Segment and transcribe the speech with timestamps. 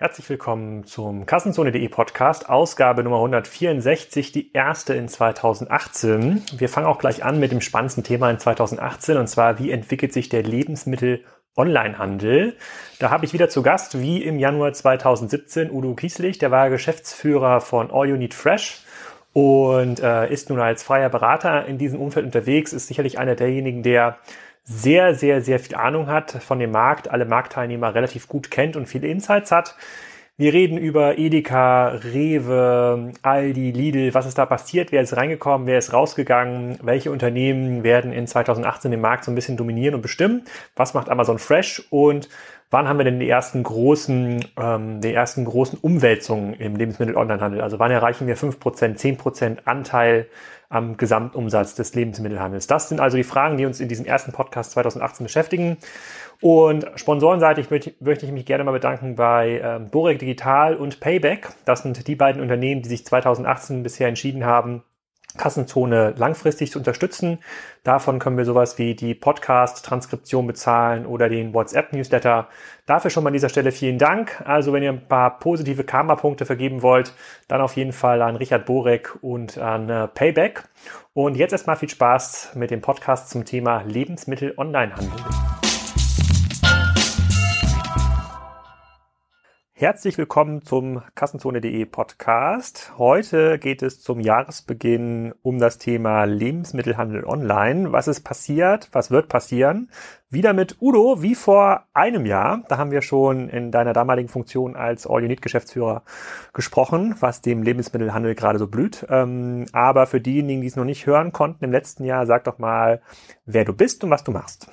[0.00, 6.40] Herzlich willkommen zum Kassenzone.de Podcast, Ausgabe Nummer 164, die erste in 2018.
[6.56, 10.12] Wir fangen auch gleich an mit dem spannendsten Thema in 2018 und zwar, wie entwickelt
[10.12, 11.24] sich der Lebensmittel
[11.56, 12.56] Onlinehandel.
[13.00, 17.60] Da habe ich wieder zu Gast, wie im Januar 2017, Udo Kieslich, der war Geschäftsführer
[17.60, 18.82] von All You Need Fresh
[19.32, 23.82] und äh, ist nun als freier Berater in diesem Umfeld unterwegs, ist sicherlich einer derjenigen,
[23.82, 24.18] der
[24.68, 28.86] sehr, sehr, sehr viel Ahnung hat von dem Markt, alle Marktteilnehmer relativ gut kennt und
[28.86, 29.74] viele Insights hat.
[30.36, 35.78] Wir reden über Edeka, Rewe, Aldi, Lidl, was ist da passiert, wer ist reingekommen, wer
[35.78, 40.42] ist rausgegangen, welche Unternehmen werden in 2018 den Markt so ein bisschen dominieren und bestimmen,
[40.76, 41.82] was macht Amazon Fresh?
[41.90, 42.28] Und
[42.70, 47.60] wann haben wir denn die ersten großen, ähm, die ersten großen Umwälzungen im Lebensmittel-Onlinehandel?
[47.60, 50.26] Also wann erreichen wir 5%, 10% Anteil
[50.68, 52.66] am Gesamtumsatz des Lebensmittelhandels?
[52.66, 55.76] Das sind also die Fragen, die uns in diesem ersten Podcast 2018 beschäftigen.
[56.40, 61.48] Und sponsorenseitig möchte, ich mich gerne mal bedanken bei ähm, Borek Digital und Payback.
[61.64, 64.82] Das sind die beiden Unternehmen, die sich 2018 bisher entschieden haben,
[65.38, 67.38] Kassenzone langfristig zu unterstützen.
[67.84, 72.48] Davon können wir sowas wie die Podcast-Transkription bezahlen oder den WhatsApp-Newsletter.
[72.84, 74.42] Dafür schon mal an dieser Stelle vielen Dank.
[74.44, 77.14] Also wenn ihr ein paar positive Karma-Punkte vergeben wollt,
[77.48, 80.64] dann auf jeden Fall an Richard Borek und an äh, Payback.
[81.14, 85.67] Und jetzt erstmal viel Spaß mit dem Podcast zum Thema Lebensmittel-Onlinehandel.
[89.80, 92.94] Herzlich willkommen zum Kassenzone.de Podcast.
[92.98, 97.92] Heute geht es zum Jahresbeginn um das Thema Lebensmittelhandel online.
[97.92, 98.88] Was ist passiert?
[98.90, 99.88] Was wird passieren?
[100.30, 102.64] Wieder mit Udo, wie vor einem Jahr.
[102.68, 106.02] Da haben wir schon in deiner damaligen Funktion als All-Unit-Geschäftsführer
[106.52, 109.06] gesprochen, was dem Lebensmittelhandel gerade so blüht.
[109.08, 112.58] Ähm, aber für diejenigen, die es noch nicht hören konnten im letzten Jahr, sag doch
[112.58, 113.00] mal,
[113.46, 114.66] wer du bist und was du machst.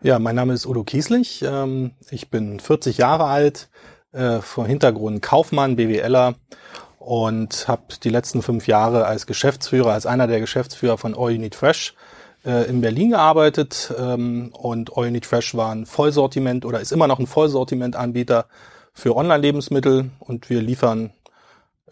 [0.00, 1.44] Ja, mein Name ist Udo Kieslich.
[1.46, 3.68] Ähm, ich bin 40 Jahre alt
[4.16, 6.34] äh, vor Hintergrund Kaufmann, BWLer
[6.98, 11.38] und habe die letzten fünf Jahre als Geschäftsführer, als einer der Geschäftsführer von All You
[11.38, 11.94] Need Fresh
[12.44, 16.92] äh, in Berlin gearbeitet ähm, und All You Need Fresh war ein Vollsortiment oder ist
[16.92, 18.46] immer noch ein Vollsortimentanbieter
[18.92, 21.12] für Online-Lebensmittel und wir liefern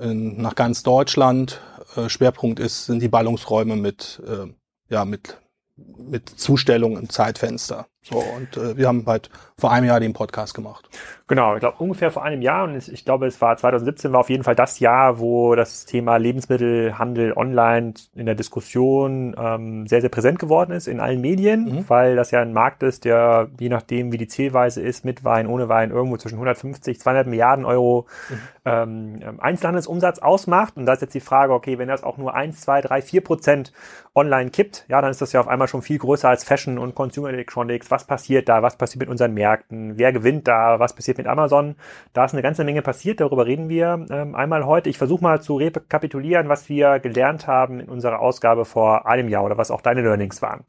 [0.01, 1.61] in, nach ganz Deutschland.
[1.97, 4.53] Äh, Schwerpunkt ist sind die Ballungsräume mit äh,
[4.89, 5.39] ja mit
[5.77, 7.87] mit Zustellung im Zeitfenster.
[8.05, 10.89] So, und äh, wir haben halt vor einem Jahr den Podcast gemacht.
[11.27, 14.29] Genau, ich glaube ungefähr vor einem Jahr und ich glaube, es war 2017 war auf
[14.29, 20.11] jeden Fall das Jahr, wo das Thema Lebensmittelhandel online in der Diskussion ähm, sehr, sehr
[20.11, 21.85] präsent geworden ist in allen Medien, mhm.
[21.89, 25.47] weil das ja ein Markt ist, der je nachdem, wie die Zählweise ist, mit Wein,
[25.47, 28.39] ohne Wein, irgendwo zwischen 150, 200 Milliarden Euro mhm.
[28.67, 30.77] ähm, Einzelhandelsumsatz ausmacht.
[30.77, 33.23] Und da ist jetzt die Frage, okay, wenn das auch nur eins, zwei, drei, vier
[33.23, 33.73] Prozent
[34.15, 36.95] online kippt, ja, dann ist das ja auf einmal schon viel größer als Fashion und
[36.95, 41.19] Consumer Electronics was passiert da, was passiert mit unseren Märkten, wer gewinnt da, was passiert
[41.19, 41.77] mit Amazon.
[42.13, 44.91] Da ist eine ganze Menge passiert, darüber reden wir ähm, einmal heute.
[44.91, 49.45] Ich versuche mal zu rekapitulieren, was wir gelernt haben in unserer Ausgabe vor einem Jahr
[49.45, 50.65] oder was auch deine Learnings waren.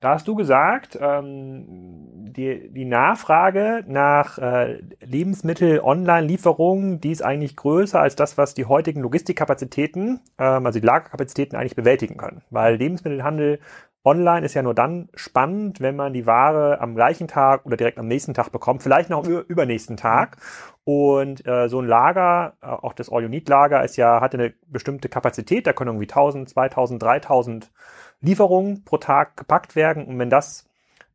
[0.00, 8.00] Da hast du gesagt, ähm, die, die Nachfrage nach äh, Lebensmittel-Online-Lieferungen, die ist eigentlich größer
[8.00, 12.42] als das, was die heutigen Logistikkapazitäten, ähm, also die Lagerkapazitäten eigentlich bewältigen können.
[12.50, 13.60] Weil Lebensmittelhandel
[14.04, 17.98] Online ist ja nur dann spannend, wenn man die Ware am gleichen Tag oder direkt
[17.98, 20.36] am nächsten Tag bekommt, vielleicht noch am übernächsten Tag.
[20.84, 25.66] Und äh, so ein Lager, äh, auch das All-You-Need-Lager, ist ja, hat eine bestimmte Kapazität,
[25.66, 27.72] da können irgendwie 1000, 2000, 3000
[28.20, 30.04] Lieferungen pro Tag gepackt werden.
[30.04, 30.68] Und wenn das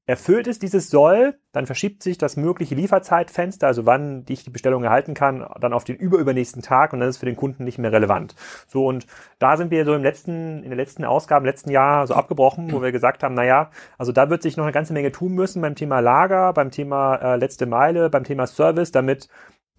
[0.10, 4.84] erfüllt ist, dieses soll, dann verschiebt sich das mögliche Lieferzeitfenster, also wann ich die Bestellung
[4.84, 7.78] erhalten kann, dann auf den überübernächsten Tag und dann ist es für den Kunden nicht
[7.78, 8.34] mehr relevant.
[8.68, 9.06] So und
[9.38, 12.72] da sind wir so im letzten, in der letzten Ausgabe, im letzten Jahr so abgebrochen,
[12.72, 15.34] wo wir gesagt haben, na ja, also da wird sich noch eine ganze Menge tun
[15.34, 19.30] müssen beim Thema Lager, beim Thema äh, letzte Meile, beim Thema Service, damit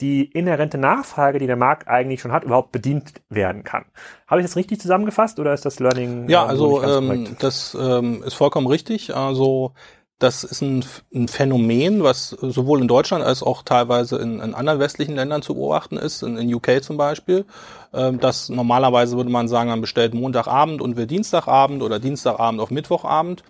[0.00, 3.84] die inhärente Nachfrage, die der Markt eigentlich schon hat, überhaupt bedient werden kann.
[4.26, 6.28] Habe ich das richtig zusammengefasst oder ist das Learning?
[6.28, 9.14] Ja, ähm, also ähm, das ähm, ist vollkommen richtig.
[9.14, 9.72] Also
[10.20, 14.78] das ist ein, ein, Phänomen, was sowohl in Deutschland als auch teilweise in, in anderen
[14.78, 17.46] westlichen Ländern zu beobachten ist, in, in UK zum Beispiel.
[17.92, 22.70] Ähm, dass normalerweise würde man sagen, man bestellt Montagabend und will Dienstagabend oder Dienstagabend auf
[22.70, 23.42] Mittwochabend.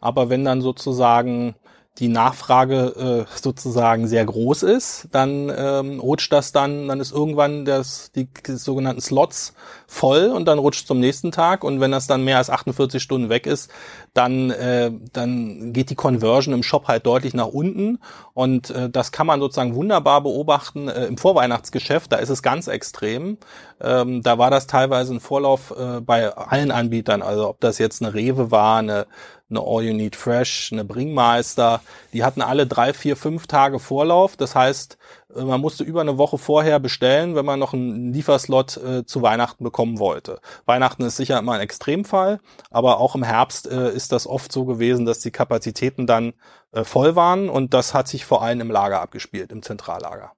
[0.00, 1.56] Aber wenn dann sozusagen
[1.98, 7.64] die Nachfrage äh, sozusagen sehr groß ist, dann ähm, rutscht das dann, dann ist irgendwann
[7.64, 9.54] das, die, die sogenannten Slots
[9.90, 11.64] voll und dann rutscht zum nächsten Tag.
[11.64, 13.70] Und wenn das dann mehr als 48 Stunden weg ist,
[14.12, 17.98] dann, äh, dann geht die Conversion im Shop halt deutlich nach unten.
[18.34, 22.68] Und äh, das kann man sozusagen wunderbar beobachten äh, im Vorweihnachtsgeschäft, da ist es ganz
[22.68, 23.38] extrem.
[23.80, 28.02] Ähm, da war das teilweise ein Vorlauf äh, bei allen Anbietern, also ob das jetzt
[28.02, 29.06] eine Rewe war, eine
[29.50, 31.80] eine All You Need Fresh, eine Bringmeister,
[32.12, 34.36] die hatten alle drei, vier, fünf Tage Vorlauf.
[34.36, 34.98] Das heißt,
[35.34, 39.62] man musste über eine Woche vorher bestellen, wenn man noch einen Lieferslot äh, zu Weihnachten
[39.62, 40.40] bekommen wollte.
[40.64, 42.40] Weihnachten ist sicher immer ein Extremfall,
[42.70, 46.32] aber auch im Herbst äh, ist das oft so gewesen, dass die Kapazitäten dann
[46.72, 50.32] äh, voll waren und das hat sich vor allem im Lager abgespielt, im Zentrallager.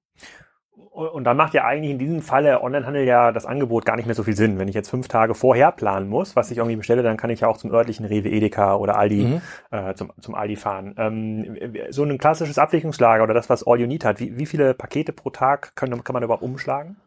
[0.91, 4.15] Und dann macht ja eigentlich in diesem Falle Onlinehandel ja das Angebot gar nicht mehr
[4.15, 4.59] so viel Sinn.
[4.59, 7.41] Wenn ich jetzt fünf Tage vorher planen muss, was ich irgendwie bestelle, dann kann ich
[7.41, 9.41] ja auch zum örtlichen Rewe Edeka oder Aldi mhm.
[9.71, 10.95] äh, zum, zum Aldi fahren.
[10.97, 11.57] Ähm,
[11.91, 15.13] so ein klassisches Abwicklungslager oder das, was All You Need hat, wie, wie viele Pakete
[15.13, 16.97] pro Tag können, kann man überhaupt umschlagen?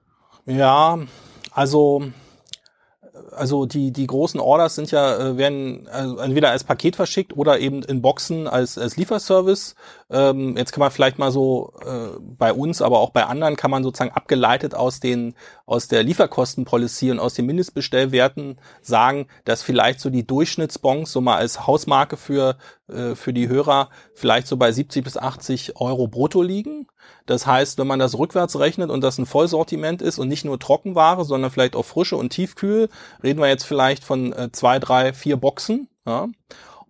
[0.47, 0.99] Ja,
[1.53, 2.05] also
[3.37, 7.59] also die, die großen Orders sind ja, äh, werden also entweder als Paket verschickt oder
[7.59, 9.75] eben in Boxen als, als Lieferservice.
[10.15, 13.73] Ähm, jetzt kann man vielleicht mal so äh, bei uns, aber auch bei anderen kann
[13.73, 15.35] man sozusagen abgeleitet aus den
[15.67, 21.37] aus der Lieferkostenpolicy und aus den Mindestbestellwerten sagen, dass vielleicht so die Durchschnittsbons so mal
[21.37, 22.57] als Hausmarke für
[22.87, 26.87] äh, für die Hörer vielleicht so bei 70 bis 80 Euro brutto liegen.
[27.27, 30.61] Das heißt, wenn man das rückwärts rechnet und das ein Vollsortiment ist und nicht nur
[30.61, 32.89] Trockenware, sondern vielleicht auch frische und tiefkühl,
[33.21, 35.89] reden wir jetzt vielleicht von äh, zwei, drei, vier Boxen.
[36.07, 36.29] Ja?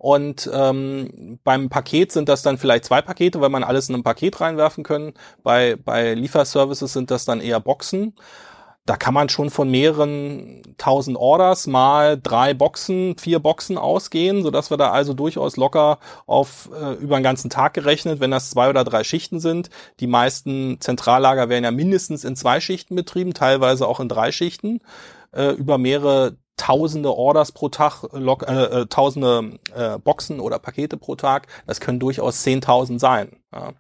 [0.05, 4.03] Und ähm, beim Paket sind das dann vielleicht zwei Pakete, weil man alles in ein
[4.03, 5.15] Paket reinwerfen können.
[5.43, 8.13] Bei, bei Lieferservices sind das dann eher Boxen
[8.87, 14.51] da kann man schon von mehreren tausend Orders mal drei Boxen, vier Boxen ausgehen, so
[14.51, 18.51] dass wir da also durchaus locker auf äh, über den ganzen Tag gerechnet, wenn das
[18.51, 19.71] zwei oder drei Schichten sind.
[20.01, 24.81] Die meisten Zentrallager werden ja mindestens in zwei Schichten betrieben, teilweise auch in drei Schichten,
[25.35, 30.97] äh, über mehrere tausende Orders pro Tag, äh, äh, äh, tausende äh, Boxen oder Pakete
[30.97, 31.49] pro Tag.
[31.67, 33.37] Das können durchaus zehntausend sein.
[33.53, 33.73] Ja.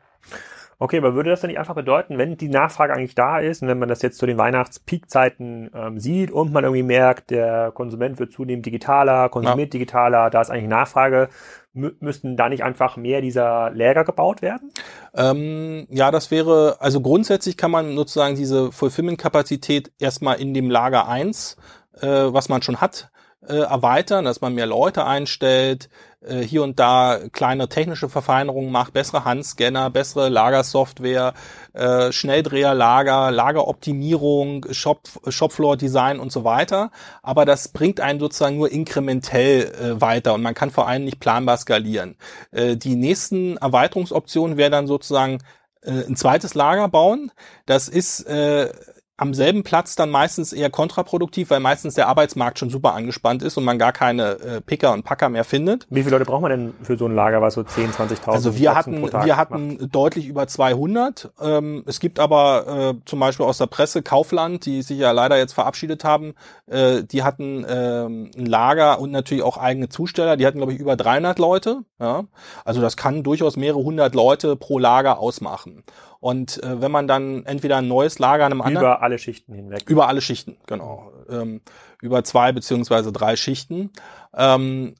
[0.80, 3.68] Okay, aber würde das dann nicht einfach bedeuten, wenn die Nachfrage eigentlich da ist und
[3.68, 8.18] wenn man das jetzt zu den Weihnachtspeakzeiten ähm, sieht und man irgendwie merkt, der Konsument
[8.18, 9.78] wird zunehmend digitaler, konsumiert ja.
[9.78, 11.28] digitaler, da ist eigentlich Nachfrage,
[11.72, 14.72] müssten da nicht einfach mehr dieser Läger gebaut werden?
[15.16, 21.08] Ähm, ja, das wäre, also grundsätzlich kann man sozusagen diese Fulfillment-Kapazität erstmal in dem Lager
[21.08, 21.56] eins,
[22.00, 23.10] äh, was man schon hat,
[23.48, 25.88] äh, erweitern, dass man mehr Leute einstellt,
[26.26, 31.34] äh, hier und da kleine technische Verfeinerungen macht, bessere Handscanner, bessere Lagersoftware,
[31.72, 36.90] äh, Schnelldreherlager, Lageroptimierung, Shop, Shopfloor-Design und so weiter.
[37.22, 41.20] Aber das bringt einen sozusagen nur inkrementell äh, weiter und man kann vor allem nicht
[41.20, 42.16] planbar skalieren.
[42.52, 45.38] Äh, die nächsten Erweiterungsoptionen wäre dann sozusagen
[45.82, 47.30] äh, ein zweites Lager bauen.
[47.66, 48.72] Das ist äh,
[49.16, 53.56] am selben Platz dann meistens eher kontraproduktiv, weil meistens der Arbeitsmarkt schon super angespannt ist
[53.56, 55.86] und man gar keine äh, Picker und Packer mehr findet.
[55.88, 58.56] Wie viele Leute braucht man denn für so ein Lager, was so 10, 20.000 Also
[58.56, 59.94] wir hatten, wir hatten macht?
[59.94, 61.30] deutlich über 200.
[61.40, 65.38] Ähm, es gibt aber äh, zum Beispiel aus der Presse Kaufland, die sich ja leider
[65.38, 66.34] jetzt verabschiedet haben,
[66.66, 70.36] äh, die hatten äh, ein Lager und natürlich auch eigene Zusteller.
[70.36, 71.82] Die hatten glaube ich über 300 Leute.
[72.00, 72.24] Ja?
[72.64, 75.84] Also das kann durchaus mehrere hundert Leute pro Lager ausmachen.
[76.24, 78.86] Und äh, wenn man dann entweder ein neues Lager an einem anderen...
[78.86, 79.82] Über alle Schichten hinweg.
[79.90, 81.12] Über alle Schichten, genau.
[81.28, 81.60] Ähm,
[82.00, 83.90] über zwei beziehungsweise drei Schichten.
[84.34, 84.94] Ähm,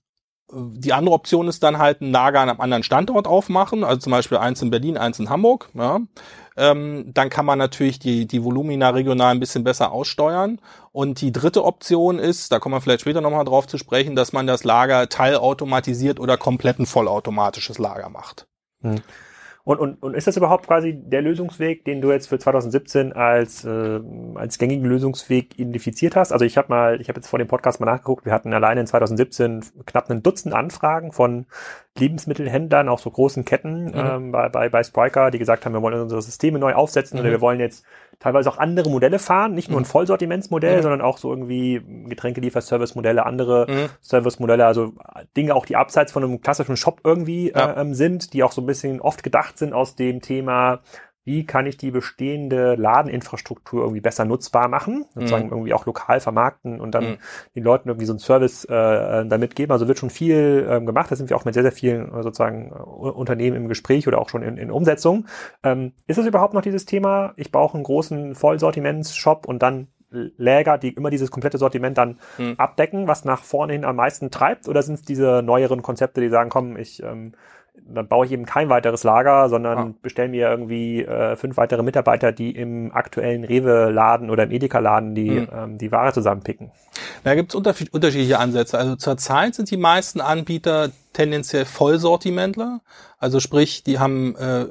[0.53, 4.11] die andere Option ist dann halt ein Lager an einem anderen Standort aufmachen, also zum
[4.11, 5.71] Beispiel eins in Berlin, eins in Hamburg.
[5.73, 6.00] Ja.
[6.59, 10.61] Ähm, dann kann man natürlich die, die Volumina regional ein bisschen besser aussteuern.
[10.93, 14.35] Und die dritte Option ist, da kommen wir vielleicht später nochmal drauf zu sprechen, dass
[14.35, 18.47] man das Lager teilautomatisiert oder komplett ein vollautomatisches Lager macht.
[18.82, 19.00] Hm.
[19.65, 23.65] Und, und, und ist das überhaupt quasi der Lösungsweg, den du jetzt für 2017 als,
[23.65, 24.01] äh,
[24.35, 26.33] als gängigen Lösungsweg identifiziert hast?
[26.33, 28.83] Also ich habe mal, ich habe jetzt vor dem Podcast mal nachgeguckt, wir hatten alleine
[28.83, 31.47] in 2017 knapp ein Dutzend Anfragen von
[31.96, 33.93] Lebensmittelhändlern, auch so großen Ketten mhm.
[33.94, 37.20] ähm, bei, bei, bei Spriker, die gesagt haben, wir wollen unsere Systeme neu aufsetzen mhm.
[37.20, 37.84] oder wir wollen jetzt
[38.19, 39.89] teilweise auch andere Modelle fahren, nicht nur ein mhm.
[39.89, 40.82] Vollsortimentsmodell, mhm.
[40.82, 43.89] sondern auch so irgendwie Getränkeliefer-Service-Modelle, andere mhm.
[44.03, 44.93] Service-Modelle, also
[45.36, 47.72] Dinge auch, die abseits von einem klassischen Shop irgendwie ja.
[47.72, 50.81] äh, ähm, sind, die auch so ein bisschen oft gedacht sind aus dem Thema
[51.25, 55.53] wie kann ich die bestehende Ladeninfrastruktur irgendwie besser nutzbar machen, sozusagen mhm.
[55.53, 57.17] irgendwie auch lokal vermarkten und dann mhm.
[57.55, 59.73] den Leuten irgendwie so einen Service äh, damit geben.
[59.73, 61.11] Also wird schon viel ähm, gemacht.
[61.11, 64.21] Da sind wir auch mit sehr, sehr vielen äh, sozusagen äh, Unternehmen im Gespräch oder
[64.21, 65.27] auch schon in, in Umsetzung.
[65.63, 67.33] Ähm, ist es überhaupt noch dieses Thema?
[67.37, 69.89] Ich brauche einen großen Vollsortiments-Shop und dann
[70.37, 72.55] Läger, die immer dieses komplette Sortiment dann mhm.
[72.57, 74.69] abdecken, was nach vorne hin am meisten treibt?
[74.69, 77.33] Oder sind es diese neueren Konzepte, die sagen, komm, ich ähm,
[77.87, 79.95] dann baue ich eben kein weiteres Lager, sondern ah.
[80.01, 85.31] bestelle mir irgendwie äh, fünf weitere Mitarbeiter, die im aktuellen Rewe-Laden oder im Edeka-Laden die,
[85.31, 85.49] mhm.
[85.53, 86.71] ähm, die Ware zusammenpicken.
[87.25, 88.79] Da gibt es unterschiedliche Ansätze.
[88.79, 92.81] Also zurzeit sind die meisten Anbieter tendenziell Vollsortimentler.
[93.19, 94.67] Also sprich, die haben äh,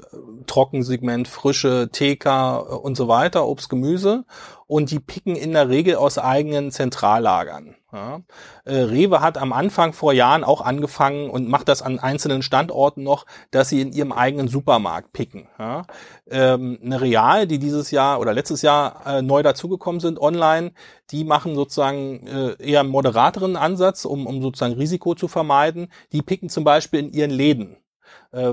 [0.47, 4.25] Trockensegment, frische TK und so weiter, Obst, Gemüse.
[4.67, 7.75] Und die picken in der Regel aus eigenen Zentrallagern.
[7.93, 8.21] Ja.
[8.65, 13.03] Äh, Rewe hat am Anfang vor Jahren auch angefangen und macht das an einzelnen Standorten
[13.03, 15.47] noch, dass sie in ihrem eigenen Supermarkt picken.
[15.59, 15.83] Ja.
[16.29, 20.71] Ähm, eine Real, die dieses Jahr oder letztes Jahr äh, neu dazugekommen sind online,
[21.11, 25.89] die machen sozusagen äh, eher einen moderateren Ansatz, um, um sozusagen Risiko zu vermeiden.
[26.13, 27.77] Die picken zum Beispiel in ihren Läden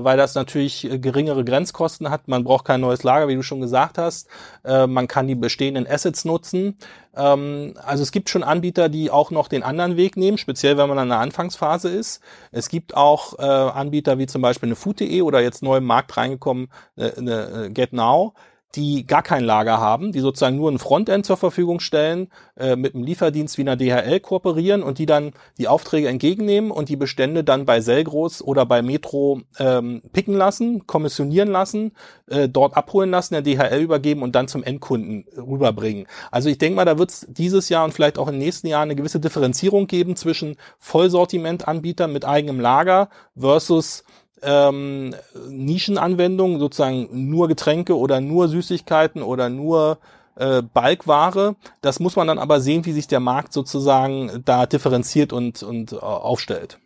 [0.03, 2.27] weil das natürlich äh, geringere Grenzkosten hat.
[2.27, 4.27] Man braucht kein neues Lager, wie du schon gesagt hast.
[4.63, 6.77] Äh, man kann die bestehenden Assets nutzen.
[7.15, 10.87] Ähm, also es gibt schon Anbieter, die auch noch den anderen Weg nehmen, speziell wenn
[10.87, 12.21] man in der Anfangsphase ist.
[12.51, 16.15] Es gibt auch äh, Anbieter wie zum Beispiel eine Food.de oder jetzt neu im Markt
[16.15, 18.33] reingekommen, äh, eine GetNow,
[18.75, 22.95] die gar kein Lager haben, die sozusagen nur ein Frontend zur Verfügung stellen, äh, mit
[22.95, 27.43] einem Lieferdienst wie einer DHL kooperieren und die dann die Aufträge entgegennehmen und die Bestände
[27.43, 31.91] dann bei Selgros oder bei Metro ähm, picken lassen, kommissionieren lassen,
[32.27, 36.07] äh, dort abholen lassen, der DHL übergeben und dann zum Endkunden rüberbringen.
[36.31, 38.81] Also ich denke mal, da wird es dieses Jahr und vielleicht auch im nächsten Jahr
[38.81, 44.03] eine gewisse Differenzierung geben zwischen Vollsortimentanbietern mit eigenem Lager versus
[44.41, 45.15] ähm,
[45.49, 49.99] Nischenanwendungen, sozusagen nur Getränke oder nur Süßigkeiten oder nur
[50.35, 51.55] äh, Balkware.
[51.81, 55.93] Das muss man dann aber sehen, wie sich der Markt sozusagen da differenziert und, und
[55.93, 56.79] äh, aufstellt.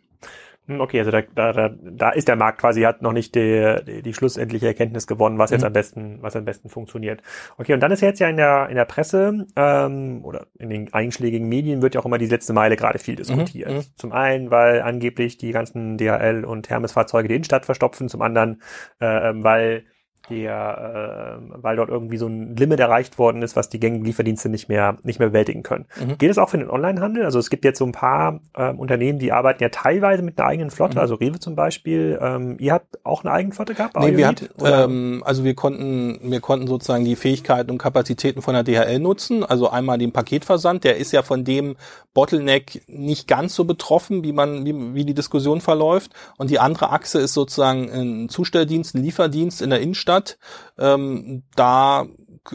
[0.66, 4.02] Hm, okay, also da, da, da ist der Markt quasi, hat noch nicht die, die,
[4.02, 5.66] die schlussendliche Erkenntnis gewonnen, was jetzt mhm.
[5.68, 7.22] am besten, was am besten funktioniert.
[7.56, 10.92] Okay, und dann ist jetzt ja in der, in der Presse ähm, oder in den
[10.92, 13.70] einschlägigen Medien wird ja auch immer die letzte Meile gerade viel diskutiert.
[13.70, 13.84] Mhm.
[13.94, 18.60] Zum einen, weil angeblich die ganzen DHL und Hermes-Fahrzeuge die Innenstadt verstopfen, zum anderen,
[19.00, 19.84] äh, ähm, weil
[20.30, 24.48] der, äh, weil dort irgendwie so ein Limit erreicht worden ist, was die gängigen Lieferdienste
[24.48, 25.86] nicht mehr nicht mehr bewältigen können.
[26.00, 26.18] Mhm.
[26.18, 27.24] Geht es auch für den Onlinehandel?
[27.24, 30.48] Also es gibt jetzt so ein paar äh, Unternehmen, die arbeiten ja teilweise mit einer
[30.48, 31.00] eigenen Flotte, mhm.
[31.00, 32.18] also Rewe zum Beispiel.
[32.20, 33.96] Ähm, ihr habt auch eine eigene Flotte gehabt?
[33.98, 38.54] Nee, wir hat, ähm, also wir konnten wir konnten sozusagen die Fähigkeiten und Kapazitäten von
[38.54, 39.44] der DHL nutzen.
[39.44, 41.76] Also einmal den Paketversand, der ist ja von dem
[42.14, 46.12] Bottleneck nicht ganz so betroffen, wie man wie, wie die Diskussion verläuft.
[46.36, 50.38] Und die andere Achse ist sozusagen ein Zustelldienst, ein Lieferdienst in der Innenstadt Stadt.
[50.78, 52.06] Ähm, da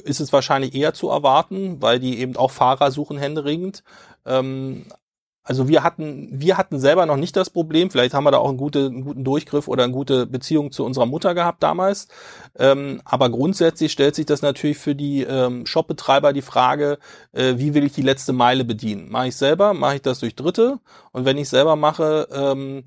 [0.04, 3.84] ist es wahrscheinlich eher zu erwarten, weil die eben auch Fahrer suchen händeringend.
[4.26, 4.86] Ähm,
[5.44, 7.90] also wir hatten, wir hatten selber noch nicht das Problem.
[7.90, 10.86] Vielleicht haben wir da auch einen, gute, einen guten Durchgriff oder eine gute Beziehung zu
[10.86, 12.08] unserer Mutter gehabt damals.
[12.58, 17.00] Ähm, aber grundsätzlich stellt sich das natürlich für die ähm, Shopbetreiber die Frage,
[17.34, 19.10] äh, wie will ich die letzte Meile bedienen?
[19.10, 19.74] Mache ich selber?
[19.74, 20.80] Mache ich das durch Dritte?
[21.12, 22.86] Und wenn ich selber mache, ähm, äh,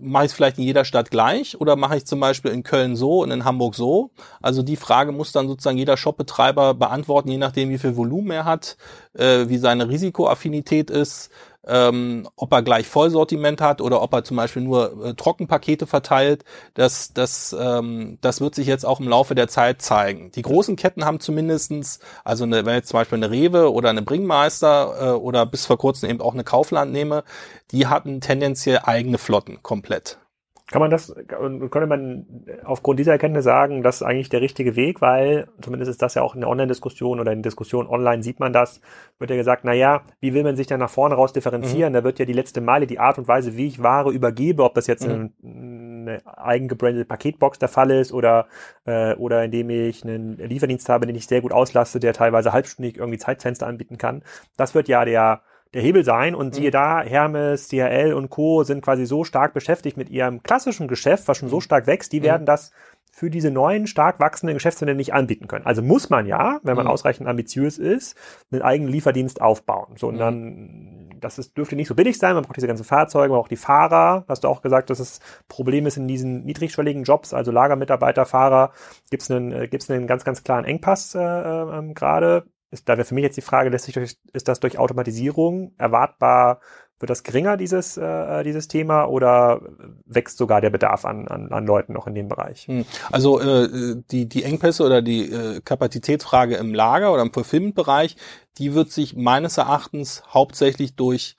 [0.00, 2.96] mache ich es vielleicht in jeder Stadt gleich oder mache ich zum Beispiel in Köln
[2.96, 4.10] so und in Hamburg so?
[4.42, 8.44] Also die Frage muss dann sozusagen jeder Shopbetreiber beantworten, je nachdem, wie viel Volumen er
[8.44, 8.76] hat,
[9.14, 11.30] äh, wie seine Risikoaffinität ist
[11.66, 16.44] ähm, ob er gleich Vollsortiment hat oder ob er zum Beispiel nur äh, Trockenpakete verteilt,
[16.74, 20.30] das, das, ähm, das wird sich jetzt auch im Laufe der Zeit zeigen.
[20.32, 24.02] Die großen Ketten haben zumindestens, also eine, wenn ich zum Beispiel eine Rewe oder eine
[24.02, 27.24] Bringmeister äh, oder bis vor kurzem eben auch eine Kaufland nehme,
[27.70, 30.18] die hatten tendenziell eigene Flotten komplett.
[30.66, 32.24] Kann man das, könnte man
[32.64, 36.22] aufgrund dieser Erkenntnis sagen, das ist eigentlich der richtige Weg, weil zumindest ist das ja
[36.22, 38.80] auch in der Online-Diskussion oder in Diskussion online sieht man das,
[39.18, 41.92] wird ja gesagt, na ja, wie will man sich dann nach vorne raus differenzieren?
[41.92, 41.96] Mhm.
[41.96, 44.72] Da wird ja die letzte Meile, die Art und Weise, wie ich Ware übergebe, ob
[44.72, 45.32] das jetzt mhm.
[45.44, 48.46] eine, eine eigengebrandete Paketbox der Fall ist oder,
[48.86, 52.96] äh, oder indem ich einen Lieferdienst habe, den ich sehr gut auslaste, der teilweise halbstündig
[52.96, 54.22] irgendwie Zeitfenster anbieten kann.
[54.56, 55.42] Das wird ja der,
[55.74, 56.34] der Hebel sein.
[56.34, 56.72] Und siehe mhm.
[56.72, 58.64] da, Hermes, DHL und Co.
[58.64, 61.62] sind quasi so stark beschäftigt mit ihrem klassischen Geschäft, was schon so mhm.
[61.62, 62.24] stark wächst, die mhm.
[62.24, 62.72] werden das
[63.14, 65.64] für diese neuen, stark wachsenden Geschäftsmodelle nicht anbieten können.
[65.64, 66.90] Also muss man ja, wenn man mhm.
[66.90, 68.16] ausreichend ambitiös ist,
[68.50, 69.94] einen eigenen Lieferdienst aufbauen.
[69.96, 73.28] So, und dann, das ist, dürfte nicht so billig sein, man braucht diese ganzen Fahrzeuge,
[73.28, 74.24] man braucht die Fahrer.
[74.26, 78.72] Hast du auch gesagt, dass es Problem ist in diesen niedrigschwelligen Jobs, also Lagermitarbeiter, Fahrer,
[79.10, 82.96] gibt es einen, äh, gibt's einen ganz, ganz klaren Engpass äh, äh, gerade ist, da
[82.96, 86.60] wäre für mich jetzt die Frage, lässt sich durch, ist das durch Automatisierung erwartbar,
[87.00, 89.60] wird das geringer, dieses, äh, dieses Thema, oder
[90.06, 92.66] wächst sogar der Bedarf an, an, an Leuten noch in dem Bereich?
[92.66, 92.84] Hm.
[93.10, 98.16] Also äh, die, die Engpässe oder die äh, Kapazitätsfrage im Lager oder im Fulfillment-Bereich,
[98.58, 101.36] die wird sich meines Erachtens hauptsächlich durch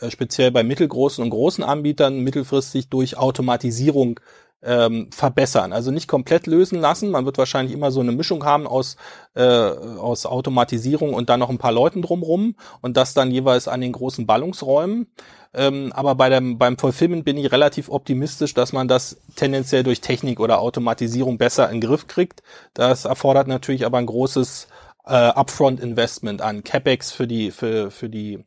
[0.00, 4.20] äh, speziell bei mittelgroßen und großen Anbietern mittelfristig durch Automatisierung
[4.64, 5.72] ähm, verbessern.
[5.72, 7.10] Also nicht komplett lösen lassen.
[7.10, 8.96] Man wird wahrscheinlich immer so eine Mischung haben aus,
[9.34, 13.80] äh, aus Automatisierung und dann noch ein paar Leuten drumrum und das dann jeweils an
[13.80, 15.06] den großen Ballungsräumen.
[15.52, 20.00] Ähm, aber bei dem, beim Fulfillment bin ich relativ optimistisch, dass man das tendenziell durch
[20.00, 22.42] Technik oder Automatisierung besser in den Griff kriegt.
[22.72, 24.66] Das erfordert natürlich aber ein großes
[25.06, 28.44] äh, Upfront-Investment an CapEx für die, für, für die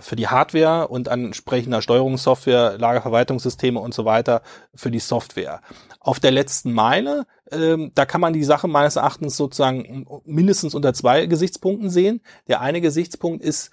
[0.00, 4.42] für die Hardware und an entsprechender Steuerungssoftware, Lagerverwaltungssysteme und so weiter
[4.74, 5.60] für die Software.
[6.00, 10.92] Auf der letzten Meile, ähm, da kann man die Sache meines Erachtens sozusagen mindestens unter
[10.94, 12.20] zwei Gesichtspunkten sehen.
[12.48, 13.70] Der eine Gesichtspunkt ist,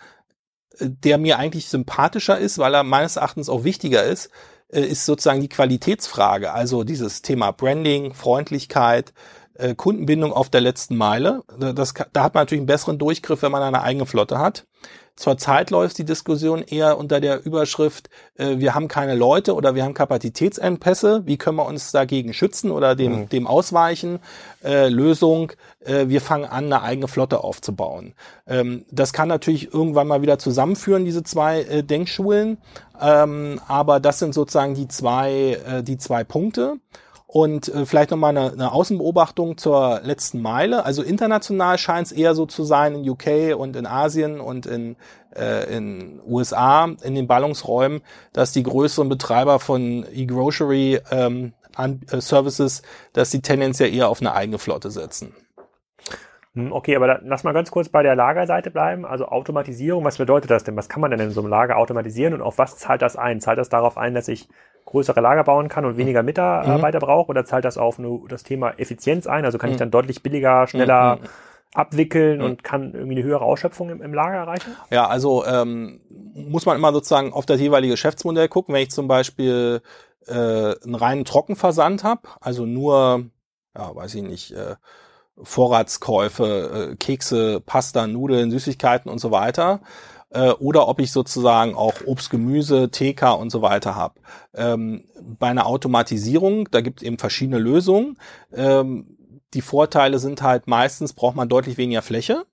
[0.80, 4.30] äh, der mir eigentlich sympathischer ist, weil er meines Erachtens auch wichtiger ist,
[4.70, 6.52] äh, ist sozusagen die Qualitätsfrage.
[6.52, 9.14] Also dieses Thema Branding, Freundlichkeit,
[9.56, 11.44] äh, Kundenbindung auf der letzten Meile.
[11.58, 14.66] Das, da hat man natürlich einen besseren Durchgriff, wenn man eine eigene Flotte hat.
[15.16, 19.84] Zurzeit läuft die Diskussion eher unter der Überschrift, äh, wir haben keine Leute oder wir
[19.84, 21.22] haben Kapazitätsengpässe.
[21.26, 23.30] Wie können wir uns dagegen schützen oder dem, mhm.
[23.30, 24.20] dem ausweichen?
[24.64, 28.16] Äh, Lösung, äh, wir fangen an, eine eigene Flotte aufzubauen.
[28.48, 32.58] Ähm, das kann natürlich irgendwann mal wieder zusammenführen, diese zwei äh, Denkschulen.
[33.00, 36.78] Ähm, aber das sind sozusagen die zwei, äh, die zwei Punkte.
[37.34, 40.86] Und äh, vielleicht nochmal eine, eine Außenbeobachtung zur letzten Meile.
[40.86, 44.98] Also international scheint es eher so zu sein in UK und in Asien und in,
[45.36, 52.84] äh, in USA, in den Ballungsräumen, dass die größeren Betreiber von E-Grocery ähm, äh, Services,
[53.14, 55.34] dass sie tendenziell eher auf eine eigene Flotte setzen.
[56.54, 59.08] Hm, okay, aber da, lass mal ganz kurz bei der Lagerseite bleiben.
[59.08, 60.78] Also Automatisierung, was bedeutet das denn?
[60.78, 63.42] Was kann man denn in so einem Lager automatisieren und auf was zahlt das ein?
[63.42, 64.50] Zahlt das darauf ein, dass ich
[64.86, 67.06] größere Lager bauen kann und weniger Mitarbeiter mhm.
[67.06, 69.46] brauche oder zahlt das auf nur das Thema Effizienz ein?
[69.46, 69.74] Also kann mhm.
[69.74, 71.28] ich dann deutlich billiger, schneller mhm.
[71.74, 72.46] abwickeln mhm.
[72.46, 74.76] und kann irgendwie eine höhere Ausschöpfung im, im Lager erreichen?
[74.90, 76.02] Ja, also ähm,
[76.34, 78.74] muss man immer sozusagen auf das jeweilige Geschäftsmodell gucken.
[78.74, 79.82] Wenn ich zum Beispiel
[80.28, 83.26] äh, einen reinen Trockenversand habe, also nur,
[83.76, 84.76] ja, weiß ich nicht, äh,
[85.42, 89.82] Vorratskäufe, äh, Kekse, Pasta, Nudeln, Süßigkeiten und so weiter,
[90.34, 94.16] äh, oder ob ich sozusagen auch Obst, Gemüse, TK und so weiter habe.
[94.54, 98.18] Ähm, bei einer Automatisierung, da gibt es eben verschiedene Lösungen.
[98.52, 99.18] Ähm,
[99.54, 102.46] die Vorteile sind halt meistens braucht man deutlich weniger Fläche.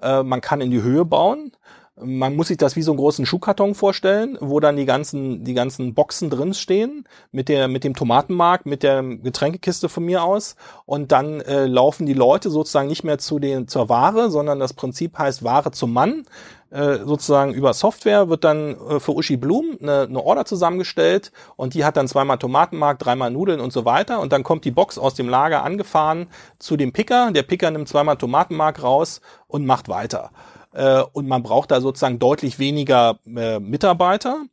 [0.00, 1.52] Äh, man kann in die Höhe bauen.
[1.98, 5.54] Man muss sich das wie so einen großen Schuhkarton vorstellen, wo dann die ganzen, die
[5.54, 10.56] ganzen Boxen drin stehen, mit der, mit dem Tomatenmark, mit der Getränkekiste von mir aus.
[10.84, 14.74] Und dann äh, laufen die Leute sozusagen nicht mehr zu den, zur Ware, sondern das
[14.74, 16.26] Prinzip heißt Ware zum Mann.
[16.68, 21.74] Äh, sozusagen über Software wird dann äh, für Uschi Blum eine, eine Order zusammengestellt und
[21.74, 24.98] die hat dann zweimal Tomatenmark, dreimal Nudeln und so weiter und dann kommt die Box
[24.98, 26.26] aus dem Lager angefahren
[26.58, 27.30] zu dem Picker.
[27.30, 30.32] Der Picker nimmt zweimal Tomatenmark raus und macht weiter.
[30.76, 34.44] Äh, und man braucht da sozusagen deutlich weniger äh, Mitarbeiter.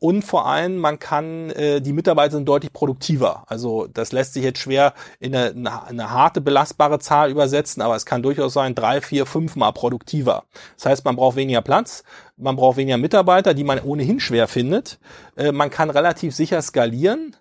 [0.00, 3.42] Und vor allem, man kann, äh, die Mitarbeiter sind deutlich produktiver.
[3.48, 8.06] Also das lässt sich jetzt schwer in eine, eine, harte, belastbare Zahl übersetzen, aber es
[8.06, 10.44] kann durchaus sein, drei, vier, fünfmal produktiver.
[10.76, 12.04] Das heißt, man braucht weniger Platz,
[12.36, 15.00] man braucht weniger Mitarbeiter, die man ohnehin schwer findet.
[15.36, 17.34] Äh, man kann relativ sicher skalieren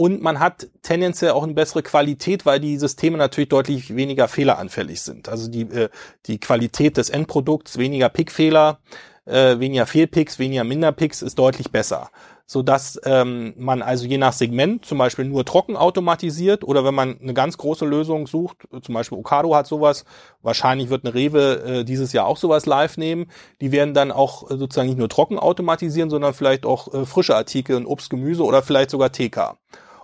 [0.00, 5.02] und man hat tendenziell auch eine bessere Qualität, weil die Systeme natürlich deutlich weniger fehleranfällig
[5.02, 5.28] sind.
[5.28, 5.90] Also die, äh,
[6.24, 8.78] die Qualität des Endprodukts, weniger Pickfehler,
[9.26, 12.08] äh, weniger Fehlpicks, weniger Minderpicks ist deutlich besser.
[12.46, 17.20] Sodass ähm, man also je nach Segment zum Beispiel nur trocken automatisiert oder wenn man
[17.20, 20.06] eine ganz große Lösung sucht, zum Beispiel Ocado hat sowas,
[20.40, 23.26] wahrscheinlich wird eine Rewe äh, dieses Jahr auch sowas live nehmen,
[23.60, 27.36] die werden dann auch äh, sozusagen nicht nur trocken automatisieren, sondern vielleicht auch äh, frische
[27.36, 29.58] Artikel und Obst, Gemüse oder vielleicht sogar TK.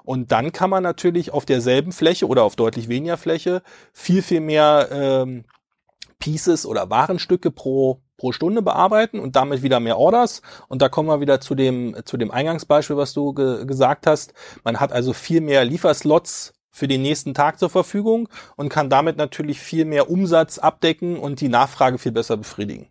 [0.07, 4.41] Und dann kann man natürlich auf derselben Fläche oder auf deutlich weniger Fläche viel, viel
[4.41, 5.45] mehr ähm,
[6.19, 10.41] Pieces oder Warenstücke pro pro Stunde bearbeiten und damit wieder mehr Orders.
[10.69, 14.33] Und da kommen wir wieder zu dem, zu dem Eingangsbeispiel, was du ge gesagt hast.
[14.65, 19.17] Man hat also viel mehr Lieferslots für den nächsten Tag zur Verfügung und kann damit
[19.17, 22.89] natürlich viel mehr Umsatz abdecken und die Nachfrage viel besser befriedigen.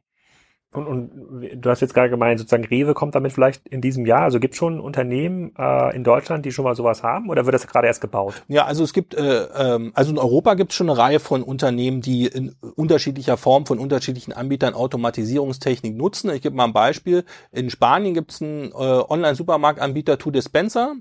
[0.77, 1.09] Und, und
[1.55, 4.21] du hast jetzt gerade gemeint, sozusagen Rewe kommt damit vielleicht in diesem Jahr.
[4.21, 7.53] Also gibt es schon Unternehmen äh, in Deutschland, die schon mal sowas haben oder wird
[7.53, 8.43] das gerade erst gebaut?
[8.47, 11.43] Ja, also es gibt, äh, ähm, also in Europa gibt es schon eine Reihe von
[11.43, 16.29] Unternehmen, die in unterschiedlicher Form von unterschiedlichen Anbietern Automatisierungstechnik nutzen.
[16.31, 17.23] Ich gebe mal ein Beispiel.
[17.51, 20.95] In Spanien gibt es einen äh, Online-Supermarktanbieter To Dispenser.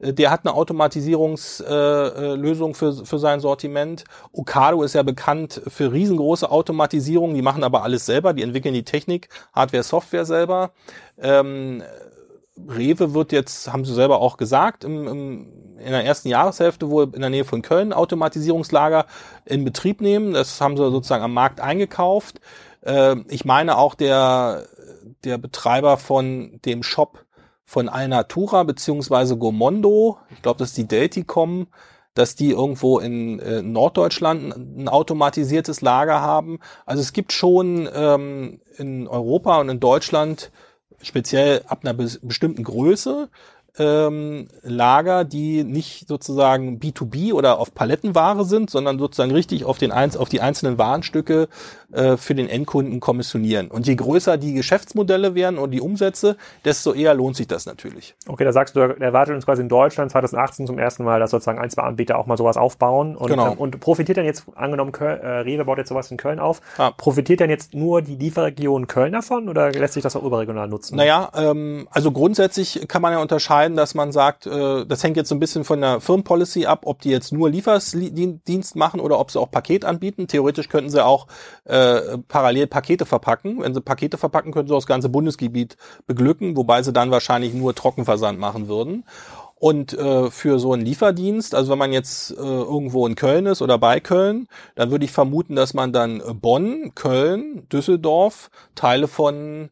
[0.00, 4.04] Äh, der hat eine Automatisierungslösung äh, für, für sein Sortiment.
[4.32, 7.34] Ocado ist ja bekannt für riesengroße Automatisierung.
[7.34, 8.32] Die machen aber alles selber.
[8.32, 10.70] Die entwickeln die Technik, Hardware, Software selber.
[11.18, 11.82] Ähm,
[12.68, 17.10] Rewe wird jetzt, haben sie selber auch gesagt, im, im, in der ersten Jahreshälfte wohl
[17.12, 19.04] in der Nähe von Köln Automatisierungslager
[19.44, 20.32] in Betrieb nehmen.
[20.32, 22.40] Das haben sie sozusagen am Markt eingekauft.
[22.80, 24.64] Äh, ich meine auch der,
[25.24, 27.25] der Betreiber von dem Shop
[27.66, 31.66] von Alnatura beziehungsweise Gomondo, ich glaube, das ist die Delticom,
[32.14, 36.60] dass die irgendwo in äh, Norddeutschland ein automatisiertes Lager haben.
[36.86, 40.50] Also es gibt schon ähm, in Europa und in Deutschland
[41.02, 43.28] speziell ab einer be bestimmten Größe
[43.78, 49.92] ähm, Lager, die nicht sozusagen B2B oder auf Palettenware sind, sondern sozusagen richtig auf, den,
[49.92, 51.48] auf die einzelnen Warenstücke
[51.92, 53.68] äh, für den Endkunden kommissionieren.
[53.68, 58.14] Und je größer die Geschäftsmodelle werden und die Umsätze, desto eher lohnt sich das natürlich.
[58.26, 61.58] Okay, da sagst du, erwartet uns quasi in Deutschland 2018 zum ersten Mal, dass sozusagen
[61.58, 63.16] ein, zwei Anbieter auch mal sowas aufbauen.
[63.16, 63.52] Und, genau.
[63.52, 66.60] ähm, und profitiert dann jetzt, angenommen, Köln, äh, Rewe baut jetzt sowas in Köln auf,
[66.78, 66.90] ah.
[66.90, 70.96] profitiert dann jetzt nur die Lieferregion Köln davon oder lässt sich das auch überregional nutzen?
[70.96, 75.28] Naja, ähm, also grundsätzlich kann man ja unterscheiden, dass man sagt, äh, das hängt jetzt
[75.28, 79.30] so ein bisschen von der Firmenpolicy ab, ob die jetzt nur Lieferdienst machen oder ob
[79.30, 80.26] sie auch Paket anbieten.
[80.26, 81.26] Theoretisch könnten sie auch
[81.64, 81.76] äh,
[82.28, 83.60] parallel Pakete verpacken.
[83.60, 87.74] Wenn sie Pakete verpacken, können sie das ganze Bundesgebiet beglücken, wobei sie dann wahrscheinlich nur
[87.74, 89.04] Trockenversand machen würden.
[89.58, 93.62] Und äh, für so einen Lieferdienst, also wenn man jetzt äh, irgendwo in Köln ist
[93.62, 99.70] oder bei Köln, dann würde ich vermuten, dass man dann Bonn, Köln, Düsseldorf, Teile von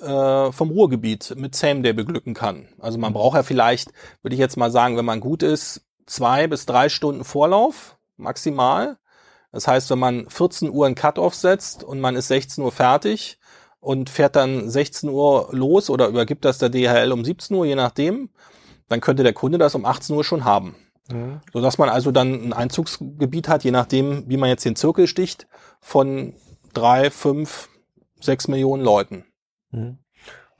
[0.00, 2.68] äh, vom Ruhrgebiet mit Same Day beglücken kann.
[2.78, 6.46] Also man braucht ja vielleicht, würde ich jetzt mal sagen, wenn man gut ist, zwei
[6.46, 8.96] bis drei Stunden Vorlauf maximal.
[9.52, 13.38] Das heißt, wenn man 14 Uhr ein Cut-off setzt und man ist 16 Uhr fertig
[13.80, 17.74] und fährt dann 16 Uhr los oder übergibt das der DHL um 17 Uhr, je
[17.74, 18.30] nachdem,
[18.88, 20.76] dann könnte der Kunde das um 18 Uhr schon haben.
[21.10, 21.40] Mhm.
[21.52, 25.46] Sodass man also dann ein Einzugsgebiet hat, je nachdem, wie man jetzt den Zirkel sticht,
[25.80, 26.34] von
[26.72, 27.68] drei, fünf,
[28.20, 29.24] sechs Millionen Leuten.
[29.70, 29.98] Mhm.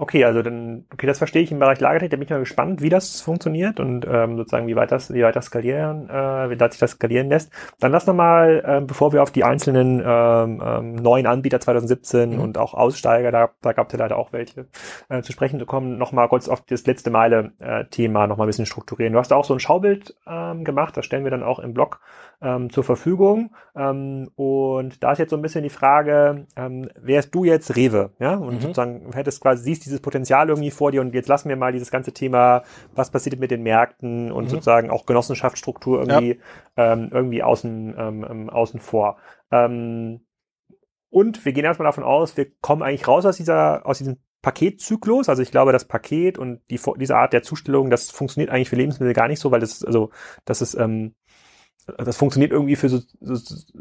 [0.00, 2.80] Okay, also dann, okay, das verstehe ich im Bereich Lagertechnik, da bin ich mal gespannt,
[2.80, 6.58] wie das funktioniert und ähm, sozusagen wie weit das, wie weit das skalieren, äh, wie
[6.58, 7.52] weit sich das skalieren lässt.
[7.80, 12.40] Dann lass nochmal, äh, bevor wir auf die einzelnen ähm, ähm, neuen Anbieter 2017 mhm.
[12.40, 14.68] und auch Aussteiger, da, da gab es ja leider auch welche,
[15.10, 18.64] äh, zu sprechen zu kommen, nochmal kurz auf das letzte Meile-Thema äh, nochmal ein bisschen
[18.64, 19.12] strukturieren.
[19.12, 21.74] Du hast da auch so ein Schaubild ähm, gemacht, das stellen wir dann auch im
[21.74, 22.00] Blog
[22.42, 23.54] ähm, zur Verfügung.
[23.76, 28.12] Ähm, und da ist jetzt so ein bisschen die Frage, ähm, wärst du jetzt Rewe,
[28.18, 28.34] ja?
[28.34, 28.60] Und mhm.
[28.60, 31.90] sozusagen hättest quasi, siehst dieses Potenzial irgendwie vor dir und jetzt lassen wir mal dieses
[31.90, 32.62] ganze Thema,
[32.94, 34.48] was passiert mit den Märkten und mhm.
[34.48, 36.40] sozusagen auch Genossenschaftsstruktur irgendwie,
[36.76, 36.92] ja.
[36.92, 39.18] ähm, irgendwie außen, ähm, ähm außen vor.
[39.50, 40.20] Ähm,
[41.10, 45.28] und wir gehen erstmal davon aus, wir kommen eigentlich raus aus dieser, aus diesem Paketzyklus.
[45.28, 48.76] Also ich glaube, das Paket und die, diese Art der Zustellung, das funktioniert eigentlich für
[48.76, 50.10] Lebensmittel gar nicht so, weil das, also,
[50.44, 51.14] das ist, ähm,
[51.96, 53.34] das funktioniert irgendwie für so, so,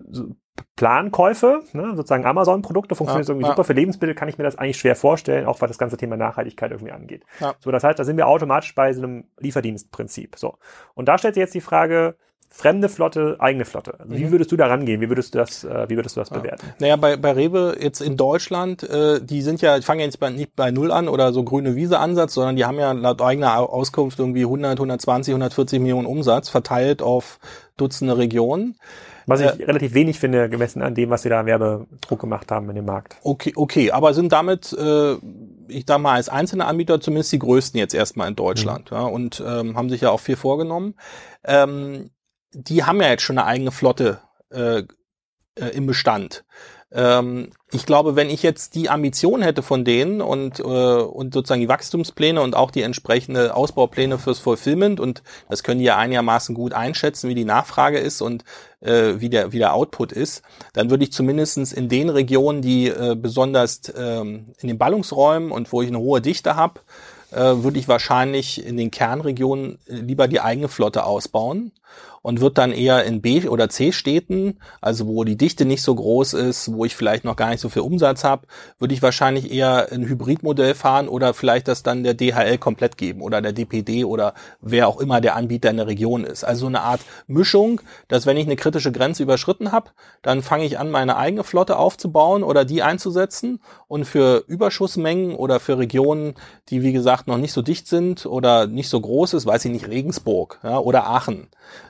[0.09, 0.35] so
[0.75, 3.51] Plankäufe, ne, sozusagen Amazon-Produkte, funktioniert ja, irgendwie ja.
[3.51, 3.63] super.
[3.63, 6.71] Für Lebensmittel kann ich mir das eigentlich schwer vorstellen, auch was das ganze Thema Nachhaltigkeit
[6.71, 7.23] irgendwie angeht.
[7.39, 7.55] Ja.
[7.59, 10.35] So, das heißt, da sind wir automatisch bei so einem Lieferdienstprinzip.
[10.37, 10.57] So.
[10.95, 12.15] Und da stellt sich jetzt die Frage,
[12.49, 13.99] fremde Flotte, eigene Flotte.
[13.99, 14.17] Also mhm.
[14.17, 15.01] Wie würdest du da rangehen?
[15.01, 16.37] Wie würdest du das, äh, wie würdest du das ja.
[16.37, 16.73] bewerten?
[16.79, 20.19] Naja, bei, bei Rewe jetzt in Deutschland, äh, die sind ja, ich fange ja jetzt
[20.19, 23.57] bei, nicht bei Null an oder so grüne Wiese-Ansatz, sondern die haben ja laut eigener
[23.57, 27.39] Auskunft irgendwie 100, 120, 140 Millionen Umsatz verteilt auf
[27.77, 28.75] Dutzende Regionen.
[29.29, 32.67] Was ich äh, relativ wenig finde, gemessen an dem, was sie da Werbedruck gemacht haben
[32.69, 33.15] in dem Markt.
[33.23, 35.13] Okay, okay, aber sind damit, äh,
[35.67, 38.97] ich sag mal, als einzelne Anbieter zumindest die größten jetzt erstmal in Deutschland mhm.
[38.97, 40.95] ja, und ähm, haben sich ja auch viel vorgenommen.
[41.45, 42.09] Ähm,
[42.53, 44.19] die haben ja jetzt schon eine eigene Flotte
[44.51, 44.83] äh,
[45.55, 46.43] äh, im Bestand.
[46.91, 51.61] Ähm, ich glaube, wenn ich jetzt die Ambition hätte von denen und, äh, und sozusagen
[51.61, 56.55] die Wachstumspläne und auch die entsprechende Ausbaupläne fürs Fulfillment und das können die ja einigermaßen
[56.55, 58.43] gut einschätzen, wie die Nachfrage ist und
[58.81, 60.41] äh, wie, der, wie der Output ist,
[60.73, 65.71] dann würde ich zumindestens in den Regionen, die äh, besonders ähm, in den Ballungsräumen und
[65.71, 66.81] wo ich eine hohe Dichte habe,
[67.31, 71.71] äh, würde ich wahrscheinlich in den Kernregionen lieber die eigene Flotte ausbauen
[72.21, 76.33] und wird dann eher in B- oder C-Städten, also wo die Dichte nicht so groß
[76.33, 78.47] ist, wo ich vielleicht noch gar nicht so viel Umsatz habe,
[78.79, 83.21] würde ich wahrscheinlich eher ein Hybridmodell fahren oder vielleicht das dann der DHL komplett geben
[83.21, 86.43] oder der DPD oder wer auch immer der Anbieter in der Region ist.
[86.43, 90.79] Also eine Art Mischung, dass wenn ich eine kritische Grenze überschritten habe, dann fange ich
[90.79, 96.35] an, meine eigene Flotte aufzubauen oder die einzusetzen und für Überschussmengen oder für Regionen,
[96.69, 99.71] die wie gesagt noch nicht so dicht sind oder nicht so groß ist, weiß ich
[99.71, 101.47] nicht, Regensburg ja, oder Aachen,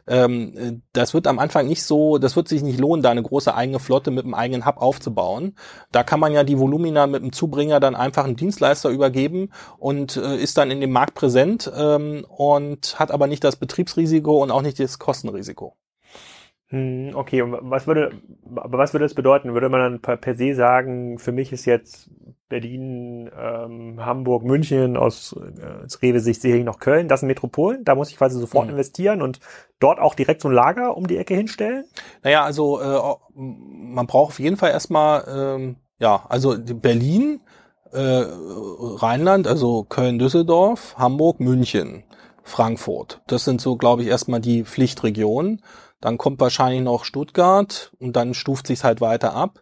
[0.09, 3.53] ähm, das wird am Anfang nicht so, das wird sich nicht lohnen, da eine große
[3.53, 5.55] eigene Flotte mit einem eigenen Hub aufzubauen.
[5.91, 10.17] Da kann man ja die Volumina mit dem Zubringer dann einfach einen Dienstleister übergeben und
[10.17, 14.51] äh, ist dann in dem Markt präsent ähm, und hat aber nicht das Betriebsrisiko und
[14.51, 15.75] auch nicht das Kostenrisiko.
[16.69, 18.11] Hm, okay, und was würde,
[18.55, 19.53] aber was würde das bedeuten?
[19.53, 22.11] Würde man dann per, per se sagen, für mich ist jetzt
[22.47, 27.83] Berlin, ähm, Hamburg, München, aus, äh, aus Rewe-Sicht sehe ich noch Köln, das sind Metropolen,
[27.85, 28.71] da muss ich quasi sofort mhm.
[28.71, 29.39] investieren und
[29.79, 31.85] dort auch direkt so ein Lager um die Ecke hinstellen?
[32.23, 37.41] Naja, also äh, man braucht auf jeden Fall erstmal, ähm, ja, also Berlin,
[37.91, 42.03] äh, Rheinland, also Köln, Düsseldorf, Hamburg, München,
[42.43, 43.21] Frankfurt.
[43.27, 45.61] Das sind so, glaube ich, erstmal die Pflichtregionen.
[46.01, 49.59] Dann kommt wahrscheinlich noch Stuttgart und dann stuft sich's halt weiter ab.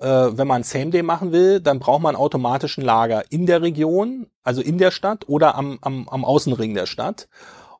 [0.00, 3.62] äh, wenn man Same Day machen will, dann braucht man automatisch ein Lager in der
[3.62, 7.28] Region, also in der Stadt oder am, am, am Außenring der Stadt.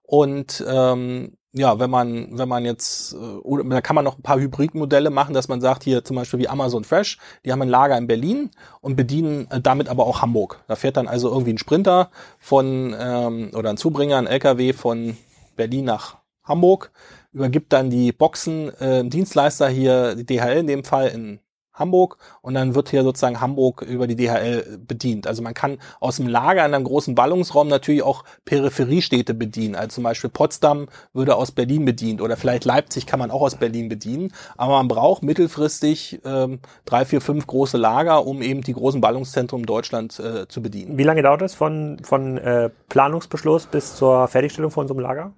[0.03, 4.23] Und ähm, ja, wenn man, wenn man jetzt, äh, oder da kann man noch ein
[4.23, 7.69] paar Hybridmodelle machen, dass man sagt, hier zum Beispiel wie Amazon Fresh, die haben ein
[7.69, 10.63] Lager in Berlin und bedienen äh, damit aber auch Hamburg.
[10.69, 15.17] Da fährt dann also irgendwie ein Sprinter von ähm, oder ein Zubringer, ein LKW von
[15.57, 16.18] Berlin nach
[16.49, 16.91] Hamburg,
[17.33, 21.41] übergibt dann die Boxen äh, Dienstleister hier, die DHL in dem Fall in
[21.79, 25.27] Hamburg und dann wird hier sozusagen Hamburg über die DHL bedient.
[25.27, 29.75] Also man kann aus dem Lager in einem großen Ballungsraum natürlich auch Peripheriestädte bedienen.
[29.75, 33.57] Also zum Beispiel Potsdam würde aus Berlin bedient oder vielleicht Leipzig kann man auch aus
[33.57, 34.33] Berlin bedienen.
[34.57, 39.63] Aber man braucht mittelfristig ähm, drei, vier, fünf große Lager, um eben die großen Ballungszentren
[39.65, 40.99] Deutschland äh, zu bedienen.
[40.99, 45.33] Wie lange dauert es von, von äh, Planungsbeschluss bis zur Fertigstellung von so einem Lager?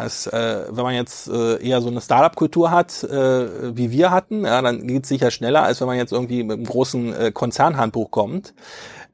[0.00, 4.44] Das, äh, wenn man jetzt äh, eher so eine Startup-Kultur hat, äh, wie wir hatten,
[4.44, 7.32] ja, dann geht es sicher schneller, als wenn man jetzt irgendwie mit einem großen äh,
[7.32, 8.54] Konzernhandbuch kommt.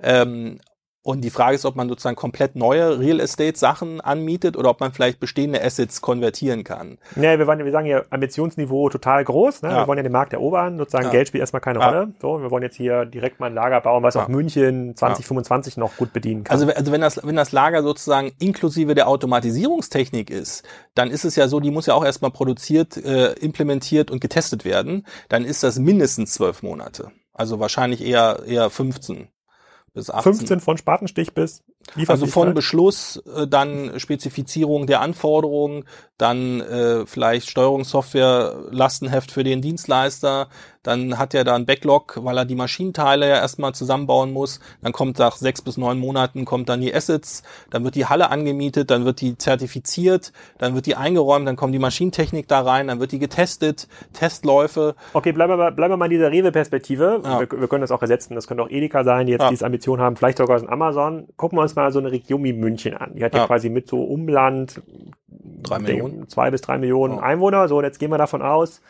[0.02, 0.58] Ähm,
[1.04, 4.80] und die Frage ist, ob man sozusagen komplett neue Real Estate Sachen anmietet oder ob
[4.80, 6.96] man vielleicht bestehende Assets konvertieren kann.
[7.14, 9.62] Ja, wir, wollen, wir sagen ja Ambitionsniveau total groß.
[9.62, 9.68] Ne?
[9.68, 9.82] Ja.
[9.82, 10.78] Wir wollen ja den Markt erobern.
[10.78, 11.10] Sozusagen ja.
[11.10, 11.90] Geld spielt erstmal keine ja.
[11.90, 12.14] Rolle.
[12.22, 15.94] So, wir wollen jetzt hier direkt mal ein Lager bauen, was auch München 2025 noch
[15.98, 16.58] gut bedienen kann.
[16.58, 20.64] Also, also wenn, das, wenn das Lager sozusagen inklusive der Automatisierungstechnik ist,
[20.94, 24.64] dann ist es ja so, die muss ja auch erstmal produziert, äh, implementiert und getestet
[24.64, 25.06] werden.
[25.28, 27.10] Dann ist das mindestens zwölf Monate.
[27.34, 29.28] Also wahrscheinlich eher, eher 15
[29.94, 30.34] bis 18.
[30.34, 31.62] 15 von Spatenstich bis
[32.06, 35.84] also von Beschluss, äh, dann Spezifizierung der Anforderungen,
[36.18, 40.48] dann äh, vielleicht Steuerungssoftware, Lastenheft für den Dienstleister,
[40.84, 44.60] dann hat er da ein Backlog, weil er die Maschinenteile ja erstmal zusammenbauen muss.
[44.82, 48.30] Dann kommt nach sechs bis neun Monaten kommt dann die Assets, dann wird die Halle
[48.30, 52.88] angemietet, dann wird die zertifiziert, dann wird die eingeräumt, dann kommt die Maschinentechnik da rein,
[52.88, 54.94] dann wird die getestet, Testläufe.
[55.14, 57.22] Okay, bleiben wir mal, bleiben wir mal in dieser Rewe-Perspektive.
[57.24, 57.40] Ja.
[57.40, 58.34] Wir, wir, können das auch ersetzen.
[58.34, 59.50] Das könnte auch Edeka sein, die jetzt ja.
[59.50, 61.26] diese Ambition haben, vielleicht sogar aus Amazon.
[61.36, 63.14] Gucken wir uns mal so eine Region wie München an.
[63.14, 64.82] Die hat ja, ja quasi mit so Umland
[65.62, 66.28] drei Millionen.
[66.28, 67.68] zwei bis drei Millionen Einwohner.
[67.68, 68.80] So, und jetzt gehen wir davon aus,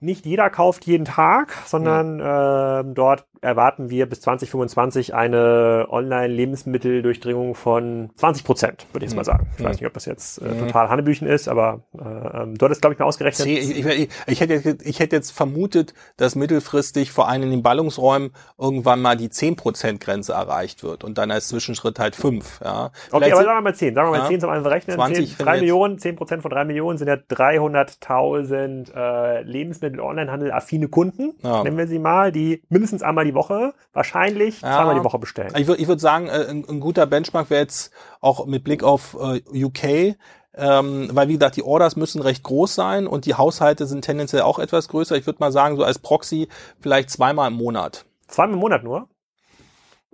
[0.00, 2.80] nicht jeder kauft jeden Tag, sondern ja.
[2.80, 9.24] äh, dort erwarten wir bis 2025 eine Online-Lebensmitteldurchdringung von 20 Prozent, würde ich jetzt mal
[9.24, 9.46] sagen.
[9.58, 12.80] Ich weiß nicht, ob das jetzt äh, total Hannebüchen ist, aber äh, ähm, dort ist,
[12.80, 13.46] glaube ich, mal ausgerechnet.
[13.46, 18.32] Ich, ich, ich, hätte, ich hätte jetzt vermutet, dass mittelfristig vor allem in den Ballungsräumen
[18.58, 22.60] irgendwann mal die 10 Prozent Grenze erreicht wird und dann als Zwischenschritt halt 5.
[22.64, 22.90] Ja.
[23.10, 23.94] Okay, aber sagen wir mal 10.
[23.94, 24.96] Sagen wir mal ja, 10 zum einen berechnen.
[24.96, 31.34] 20, 10, 3 Millionen, 10 Prozent von 3 Millionen sind ja 300.000 äh, Lebensmittel-Onlinehandel-affine Kunden,
[31.42, 31.62] ja.
[31.62, 34.76] nennen wir sie mal, die mindestens einmal die die Woche, wahrscheinlich ja.
[34.76, 35.52] zweimal die Woche bestellen.
[35.56, 38.82] Ich würde ich würd sagen, äh, ein, ein, guter Benchmark wäre jetzt auch mit Blick
[38.82, 40.16] auf äh, UK,
[40.56, 44.42] ähm, weil wie gesagt, die Orders müssen recht groß sein und die Haushalte sind tendenziell
[44.42, 45.16] auch etwas größer.
[45.16, 46.48] Ich würde mal sagen, so als Proxy
[46.80, 48.06] vielleicht zweimal im Monat.
[48.28, 49.08] Zweimal im Monat nur?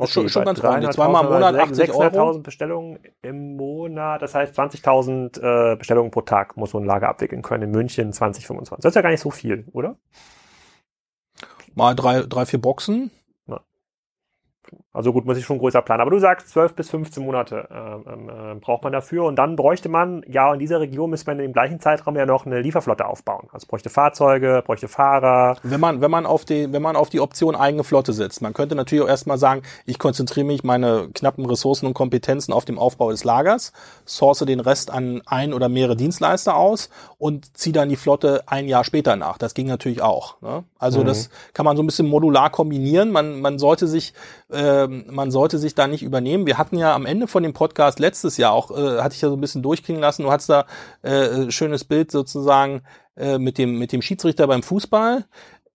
[0.00, 0.92] Okay, schon, schon ganz ordentlich.
[0.92, 2.30] Zweimal im Monat 80 Euro.
[2.33, 7.11] 600.000 Bestellungen im Monat, das heißt 20.000 äh, Bestellungen pro Tag muss so ein Lager
[7.11, 8.83] abwickeln können in München 2025.
[8.83, 9.96] Das ist ja gar nicht so viel, oder?
[11.74, 13.11] Mal drei, drei vier Boxen.
[14.92, 16.00] Also gut, muss ich schon größer planen.
[16.00, 19.24] Aber du sagst, 12 bis 15 Monate äh, äh, braucht man dafür.
[19.24, 22.44] Und dann bräuchte man, ja, in dieser Region müsste man im gleichen Zeitraum ja noch
[22.44, 23.48] eine Lieferflotte aufbauen.
[23.53, 25.57] Also bräuchte Fahrzeuge, bräuchte Fahrer.
[25.62, 28.53] Wenn man, wenn man auf die, wenn man auf die Option eigene Flotte setzt, man
[28.53, 32.79] könnte natürlich auch erstmal sagen, ich konzentriere mich meine knappen Ressourcen und Kompetenzen auf dem
[32.79, 33.72] Aufbau des Lagers,
[34.07, 38.66] source den Rest an ein oder mehrere Dienstleister aus und ziehe dann die Flotte ein
[38.66, 39.38] Jahr später nach.
[39.38, 40.40] Das ging natürlich auch.
[40.40, 40.64] Ne?
[40.79, 41.07] Also mhm.
[41.07, 43.12] das kann man so ein bisschen modular kombinieren.
[43.12, 44.14] Man, man sollte sich
[44.50, 46.46] äh, man sollte sich da nicht übernehmen.
[46.46, 49.28] Wir hatten ja am Ende von dem Podcast letztes Jahr auch, äh, hatte ich ja
[49.28, 50.66] so ein bisschen durchklingen lassen, du hattest da
[51.02, 52.82] äh, schönes Bild sozusagen
[53.16, 55.24] äh, mit dem mit dem Schiedsrichter beim Fußball,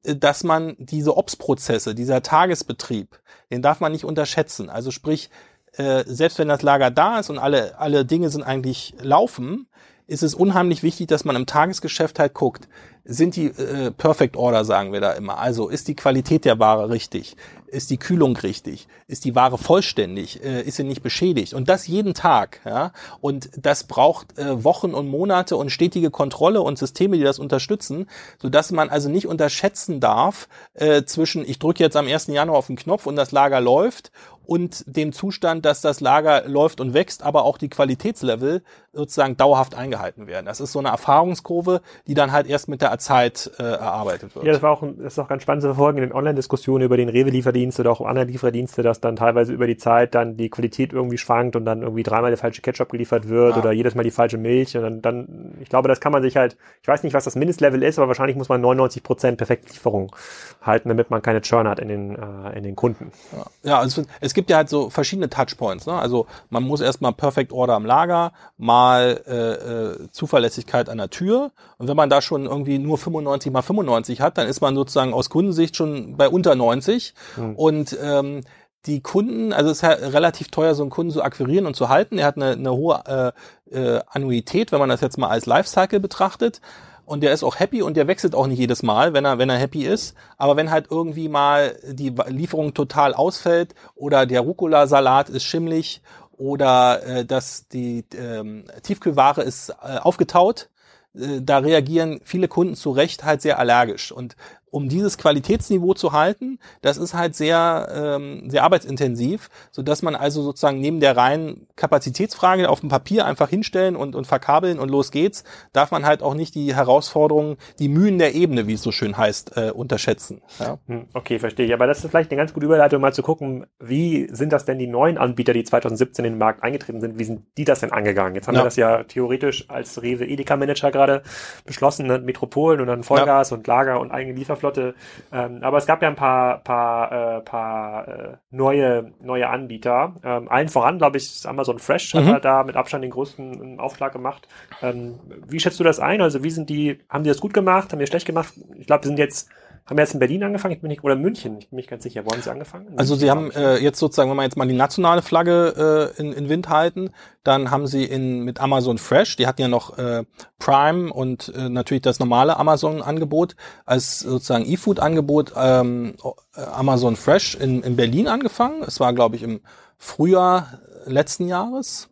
[0.03, 3.19] äh, dass man diese Ops-Prozesse, dieser Tagesbetrieb,
[3.51, 4.69] den darf man nicht unterschätzen.
[4.69, 5.29] Also sprich,
[5.73, 9.67] äh, selbst wenn das Lager da ist und alle alle Dinge sind eigentlich laufen,
[10.07, 12.67] ist es unheimlich wichtig, dass man im Tagesgeschäft halt guckt,
[13.05, 15.37] sind die äh, Perfect Order, sagen wir da immer.
[15.37, 17.37] Also ist die Qualität der Ware richtig?
[17.75, 18.87] Ist die Kühlung richtig?
[19.07, 20.41] Ist die Ware vollständig?
[20.41, 21.53] Äh, ist sie nicht beschädigt?
[21.53, 22.61] Und das jeden Tag.
[22.63, 22.93] Ja?
[23.19, 28.07] Und das braucht äh, Wochen und Monate und stetige Kontrolle und Systeme, die das unterstützen,
[28.41, 32.27] sodass man also nicht unterschätzen darf äh, zwischen, ich drücke jetzt am 1.
[32.27, 34.11] Januar auf den Knopf und das Lager läuft
[34.47, 38.61] und dem Zustand, dass das Lager läuft und wächst, aber auch die Qualitätslevel
[38.93, 40.45] sozusagen dauerhaft eingehalten werden.
[40.45, 44.45] Das ist so eine Erfahrungskurve, die dann halt erst mit der Zeit äh, erarbeitet wird.
[44.45, 46.97] Ja, das war auch das ist auch ganz spannend zu verfolgen in den Online-Diskussionen über
[46.97, 50.93] den Rewe-Lieferdienst oder auch andere Lieferdienste, dass dann teilweise über die Zeit dann die Qualität
[50.93, 53.61] irgendwie schwankt und dann irgendwie dreimal der falsche Ketchup geliefert wird ja.
[53.61, 56.37] oder jedes Mal die falsche Milch und dann, dann, ich glaube, das kann man sich
[56.37, 59.73] halt, ich weiß nicht, was das Mindestlevel ist, aber wahrscheinlich muss man 99 Prozent perfekte
[59.73, 60.15] Lieferung
[60.61, 63.11] halten, damit man keine Churn hat in den, äh, in den Kunden.
[63.31, 65.87] Ja, ja also es gibt ja halt so verschiedene Touchpoints.
[65.87, 65.93] Ne?
[65.93, 71.51] Also man muss erstmal Perfect Order am Lager, mal äh, äh, Zuverlässigkeit an der Tür.
[71.79, 75.13] Und wenn man da schon irgendwie nur 95 mal 95 hat, dann ist man sozusagen
[75.13, 77.15] aus Kundensicht schon bei unter 90.
[77.37, 77.55] Mhm.
[77.55, 78.41] Und ähm,
[78.85, 81.89] die Kunden, also es ist ja relativ teuer, so einen Kunden zu akquirieren und zu
[81.89, 82.19] halten.
[82.19, 83.33] Er hat eine, eine hohe
[83.71, 86.61] äh, äh, Annuität, wenn man das jetzt mal als Lifecycle betrachtet
[87.05, 89.49] und der ist auch happy und der wechselt auch nicht jedes Mal, wenn er, wenn
[89.49, 90.15] er happy ist.
[90.37, 96.01] Aber wenn halt irgendwie mal die Lieferung total ausfällt oder der Rucola-Salat ist schimmlig
[96.37, 100.69] oder äh, dass die ähm, Tiefkühlware ist äh, aufgetaut,
[101.13, 104.11] äh, da reagieren viele Kunden zu Recht halt sehr allergisch.
[104.11, 104.35] Und
[104.75, 110.15] um dieses Qualitätsniveau zu halten, das ist halt sehr, ähm, sehr arbeitsintensiv, so dass man
[110.15, 114.91] also sozusagen neben der reinen Kapazitätsfrage auf dem Papier einfach hinstellen und, und verkabeln und
[114.91, 118.81] los geht's, darf man halt auch nicht die Herausforderungen, die Mühen der Ebene, wie es
[118.81, 120.41] so schön heißt, äh, unterschätzen.
[120.59, 120.77] Ja?
[120.87, 121.73] Hm, okay, verstehe ich.
[121.73, 124.77] Aber das ist vielleicht eine ganz gute Überleitung, mal zu gucken, wie sind das denn
[124.77, 127.93] die neuen Anbieter, die 2017 in den Markt eingetreten sind, wie sind die das denn
[127.93, 128.35] angegangen?
[128.35, 128.59] Jetzt haben ja.
[128.59, 131.23] wir das ja theoretisch als Rewe Edeka Manager gerade
[131.63, 132.19] beschlossen, ne?
[132.19, 133.55] Metropolen und dann Vollgas ja.
[133.55, 134.95] und Lager und eigene Lieferflotte Flotte.
[135.31, 140.15] Ähm, aber es gab ja ein paar, paar, äh, paar äh, neue, neue Anbieter.
[140.23, 142.27] Ähm, allen voran, glaube ich, ist Amazon Fresh mhm.
[142.27, 144.47] hat da mit Abstand den größten Aufschlag gemacht.
[144.81, 146.21] Ähm, wie schätzt du das ein?
[146.21, 147.91] Also wie sind die, haben die das gut gemacht?
[147.91, 148.53] Haben die schlecht gemacht?
[148.77, 149.49] Ich glaube, wir sind jetzt
[149.85, 150.73] haben jetzt in Berlin angefangen?
[150.73, 151.59] Ich bin nicht, oder München?
[151.59, 152.25] Ich bin nicht ganz sicher.
[152.25, 152.87] Wo haben Sie angefangen?
[152.97, 156.33] also Sie haben äh, jetzt sozusagen, wenn wir jetzt mal die nationale Flagge äh, in,
[156.33, 157.11] in Wind halten,
[157.43, 160.23] dann haben Sie in mit Amazon Fresh, die hatten ja noch äh,
[160.57, 166.15] Prime und äh, natürlich das normale Amazon-Angebot als sozusagen E-Food-Angebot ähm,
[166.53, 168.83] Amazon Fresh in, in Berlin angefangen.
[168.87, 169.61] Es war, glaube ich, im
[169.97, 172.09] Frühjahr letzten Jahres.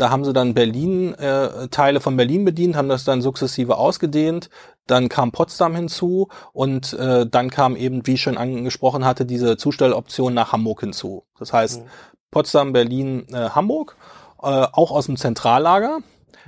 [0.00, 4.48] Da haben sie dann Berlin, äh, Teile von Berlin bedient, haben das dann sukzessive ausgedehnt.
[4.90, 9.56] Dann kam Potsdam hinzu und äh, dann kam eben, wie ich schon angesprochen hatte, diese
[9.56, 11.24] Zustelloption nach Hamburg hinzu.
[11.38, 11.86] Das heißt, mhm.
[12.30, 13.96] Potsdam, Berlin, äh, Hamburg,
[14.42, 16.00] äh, auch aus dem Zentrallager.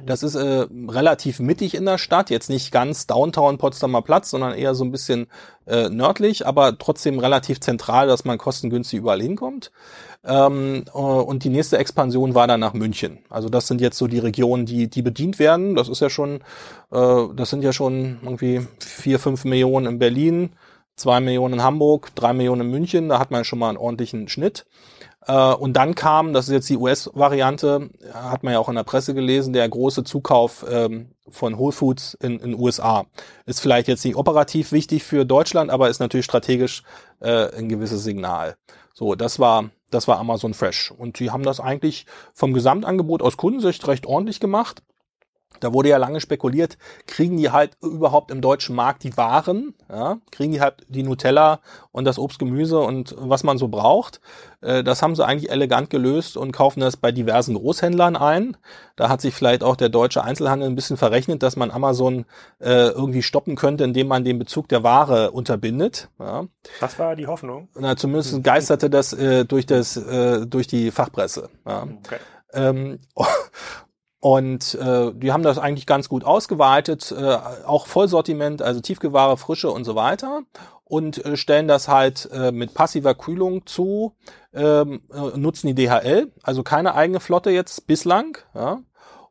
[0.05, 4.55] Das ist äh, relativ mittig in der Stadt, jetzt nicht ganz Downtown Potsdamer Platz, sondern
[4.55, 5.27] eher so ein bisschen
[5.67, 9.71] äh, nördlich, aber trotzdem relativ zentral, dass man kostengünstig überall hinkommt.
[10.25, 13.19] Ähm, äh, und die nächste Expansion war dann nach München.
[13.29, 15.75] Also das sind jetzt so die Regionen, die, die bedient werden.
[15.75, 16.43] Das ist ja schon,
[16.91, 20.51] äh, das sind ja schon irgendwie vier, fünf Millionen in Berlin,
[20.97, 23.09] zwei Millionen in Hamburg, drei Millionen in München.
[23.09, 24.65] Da hat man schon mal einen ordentlichen Schnitt.
[25.27, 28.85] Äh, und dann kam, das ist jetzt die US-Variante, hat man ja auch in der
[28.85, 33.07] Presse gelesen, der große Zukauf ähm, von Whole Foods in den USA.
[33.47, 36.83] Ist vielleicht jetzt nicht operativ wichtig für Deutschland, aber ist natürlich strategisch
[37.21, 38.57] äh, ein gewisses Signal.
[38.95, 40.91] So, das war das war Amazon Fresh.
[40.91, 44.83] Und die haben das eigentlich vom Gesamtangebot aus Kundensicht recht ordentlich gemacht.
[45.63, 50.19] Da wurde ja lange spekuliert, kriegen die halt überhaupt im deutschen Markt die Waren, ja?
[50.31, 51.61] kriegen die halt die Nutella
[51.93, 54.21] und das Obst, Gemüse und was man so braucht.
[54.61, 58.57] Äh, das haben sie eigentlich elegant gelöst und kaufen das bei diversen Großhändlern ein.
[58.97, 62.25] Da hat sich vielleicht auch der deutsche Einzelhandel ein bisschen verrechnet, dass man Amazon
[62.59, 66.09] äh, irgendwie stoppen könnte, indem man den Bezug der Ware unterbindet.
[66.19, 66.47] Ja.
[66.81, 67.69] Das war die Hoffnung.
[67.79, 71.49] Na, zumindest geisterte das äh, durch das durch die Fachpresse.
[71.67, 71.83] Ja.
[71.83, 72.17] Okay.
[72.53, 72.99] Ähm,
[74.23, 79.73] und äh, die haben das eigentlich ganz gut ausgeweitet, äh, auch Vollsortiment, also Tiefgeware, Frische
[79.73, 80.43] und so weiter.
[80.85, 84.15] Und äh, stellen das halt äh, mit passiver Kühlung zu,
[84.55, 88.39] ähm, äh, nutzen die DHL, also keine eigene Flotte jetzt bislang.
[88.55, 88.79] Ja,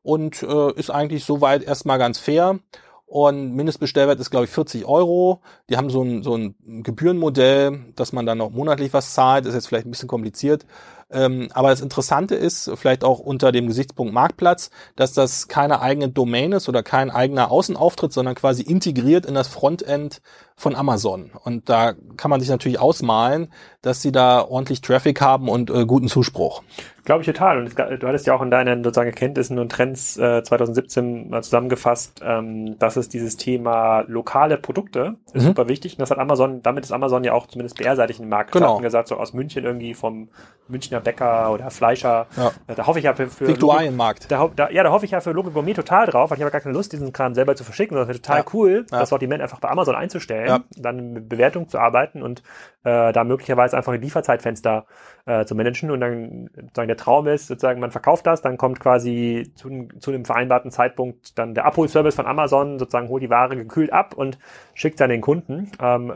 [0.04, 2.60] und äh, ist eigentlich soweit erstmal ganz fair.
[3.06, 5.42] Und Mindestbestellwert ist, glaube ich, 40 Euro.
[5.70, 9.46] Die haben so ein, so ein Gebührenmodell, dass man dann noch monatlich was zahlt.
[9.46, 10.66] Ist jetzt vielleicht ein bisschen kompliziert.
[11.12, 16.10] Ähm, aber das Interessante ist, vielleicht auch unter dem Gesichtspunkt Marktplatz, dass das keine eigene
[16.10, 20.22] Domain ist oder kein eigener Außenauftritt, sondern quasi integriert in das Frontend
[20.62, 21.32] von Amazon.
[21.44, 25.86] Und da kann man sich natürlich ausmalen, dass sie da ordentlich Traffic haben und äh,
[25.86, 26.62] guten Zuspruch.
[27.04, 27.58] Glaube ich total.
[27.58, 32.22] Und du hattest ja auch in deinen sozusagen Erkenntnissen und Trends äh, 2017 mal zusammengefasst,
[32.24, 35.48] ähm, dass es dieses Thema lokale Produkte ist mhm.
[35.48, 35.94] super wichtig.
[35.94, 38.78] Und das hat Amazon, damit ist Amazon ja auch zumindest BR-seitig in den Markt genau.
[38.78, 40.30] gesagt, so aus München irgendwie vom
[40.68, 42.28] Münchner Bäcker oder Fleischer.
[42.38, 42.52] Ja.
[42.68, 44.32] Äh, da hoffe ich ja für, für Viktualienmarkt.
[44.32, 46.52] Da, da, ja, da hoffe ich ja für Local Gourmet total drauf, weil ich habe
[46.52, 48.46] gar keine Lust, diesen Kram selber zu verschicken, es wäre total ja.
[48.54, 49.00] cool, ja.
[49.00, 52.44] das Sortiment einfach bei Amazon einzustellen, dann mit Bewertung zu arbeiten und
[52.84, 54.86] äh, da möglicherweise einfach ein Lieferzeitfenster
[55.26, 58.80] äh, zu managen und dann sozusagen der Traum ist, sozusagen man verkauft das, dann kommt
[58.80, 63.56] quasi zu, zu dem vereinbarten Zeitpunkt dann der Abholservice von Amazon, sozusagen holt die Ware
[63.56, 64.40] gekühlt ab und
[64.82, 65.72] schickt dann den Kunden.
[65.80, 66.12] Ähm,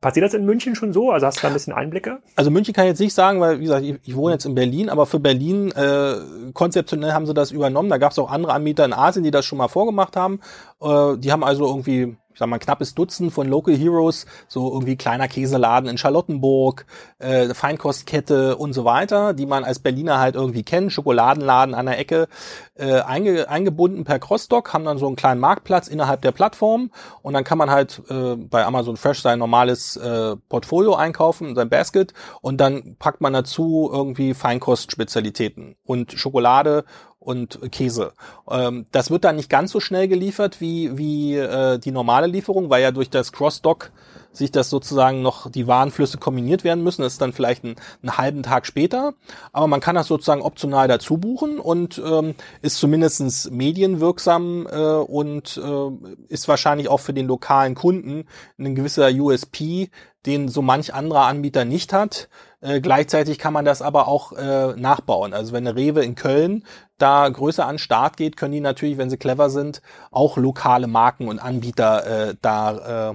[0.00, 1.12] passiert das in München schon so?
[1.12, 2.18] Also hast du da ein bisschen Einblicke?
[2.34, 4.54] Also München kann ich jetzt nicht sagen, weil wie gesagt, ich, ich wohne jetzt in
[4.54, 6.16] Berlin, aber für Berlin äh,
[6.52, 7.88] konzeptionell haben sie das übernommen.
[7.88, 10.40] Da gab es auch andere Anbieter in Asien, die das schon mal vorgemacht haben.
[10.82, 14.96] Äh, die haben also irgendwie ich sag mal, knappes Dutzend von Local Heroes, so irgendwie
[14.96, 16.84] kleiner Käseladen in Charlottenburg,
[17.18, 21.98] äh, Feinkostkette und so weiter, die man als Berliner halt irgendwie kennt, Schokoladenladen an der
[21.98, 22.28] Ecke,
[22.74, 26.90] äh, einge, eingebunden per Crossdock, haben dann so einen kleinen Marktplatz innerhalb der Plattform
[27.22, 31.70] und dann kann man halt äh, bei Amazon Fresh sein normales äh, Portfolio einkaufen, sein
[31.70, 32.12] Basket
[32.42, 35.76] und dann packt man dazu irgendwie Feinkostspezialitäten.
[35.86, 36.84] Und Schokolade
[37.26, 38.12] und Käse.
[38.48, 42.70] Ähm, das wird dann nicht ganz so schnell geliefert wie, wie äh, die normale Lieferung,
[42.70, 43.90] weil ja durch das Cross-Dock
[44.32, 47.02] sich das sozusagen noch die Warenflüsse kombiniert werden müssen.
[47.02, 49.14] Das ist dann vielleicht ein, einen halben Tag später.
[49.52, 55.56] Aber man kann das sozusagen optional dazu buchen und ähm, ist zumindestens medienwirksam äh, und
[55.56, 58.26] äh, ist wahrscheinlich auch für den lokalen Kunden
[58.58, 59.90] ein gewisser USP,
[60.26, 62.28] den so manch anderer Anbieter nicht hat.
[62.66, 65.32] Äh, gleichzeitig kann man das aber auch äh, nachbauen.
[65.32, 66.64] Also wenn eine Rewe in Köln
[66.98, 71.28] da größer an Start geht, können die natürlich, wenn sie clever sind, auch lokale Marken
[71.28, 73.14] und Anbieter äh, da äh,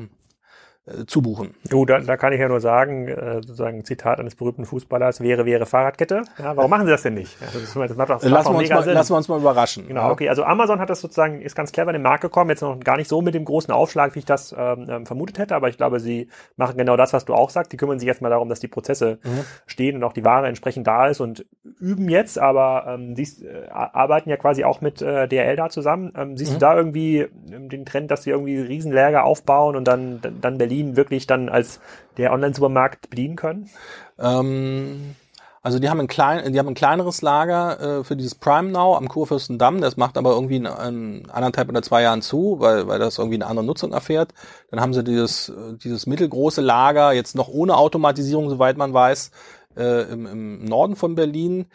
[0.88, 1.54] äh, zubuchen.
[1.70, 5.46] Du, da, da kann ich ja nur sagen, äh, sozusagen Zitat eines berühmten Fußballers, wäre,
[5.46, 6.24] wäre Fahrradkette.
[6.40, 7.40] Ja, warum machen sie das denn nicht?
[7.40, 9.88] Ja, das, das macht auch, lassen, wir uns mal, lassen wir uns mal überraschen.
[9.88, 10.28] Genau, okay.
[10.30, 12.98] Also Amazon hat das sozusagen, ist ganz clever in den Markt gekommen, jetzt noch gar
[12.98, 15.78] nicht so mit dem großen Aufschlag, wie ich das ähm, ähm vermutet hätte, aber ich
[15.78, 17.72] glaube, sie machen genau das, was du auch sagst.
[17.72, 19.46] Die kümmern sich erstmal darum, dass die Prozesse mhm.
[19.68, 21.46] stehen und auch die Ware entsprechend da ist und
[21.80, 26.12] üben jetzt, aber ähm, siehst, äh, arbeiten ja quasi auch mit äh, DRL da zusammen.
[26.18, 26.56] Ähm, siehst mhm.
[26.56, 30.71] du da irgendwie ähm, den Trend, dass sie irgendwie Riesenläger aufbauen und dann, dann Berlin
[30.96, 31.80] wirklich dann als
[32.18, 33.70] der Online-Supermarkt bedienen können?
[34.20, 35.16] Ähm,
[35.64, 38.96] also die haben ein klein, die haben ein kleineres Lager äh, für dieses Prime Now
[38.96, 39.80] am Kurfürstendamm.
[39.80, 43.36] Das macht aber irgendwie in, in anderthalb oder zwei Jahren zu, weil, weil das irgendwie
[43.36, 44.34] eine andere Nutzung erfährt.
[44.72, 45.54] Dann haben sie dieses,
[45.84, 49.32] dieses mittelgroße Lager, jetzt noch ohne Automatisierung, soweit man weiß,
[49.78, 51.68] äh, im, im Norden von Berlin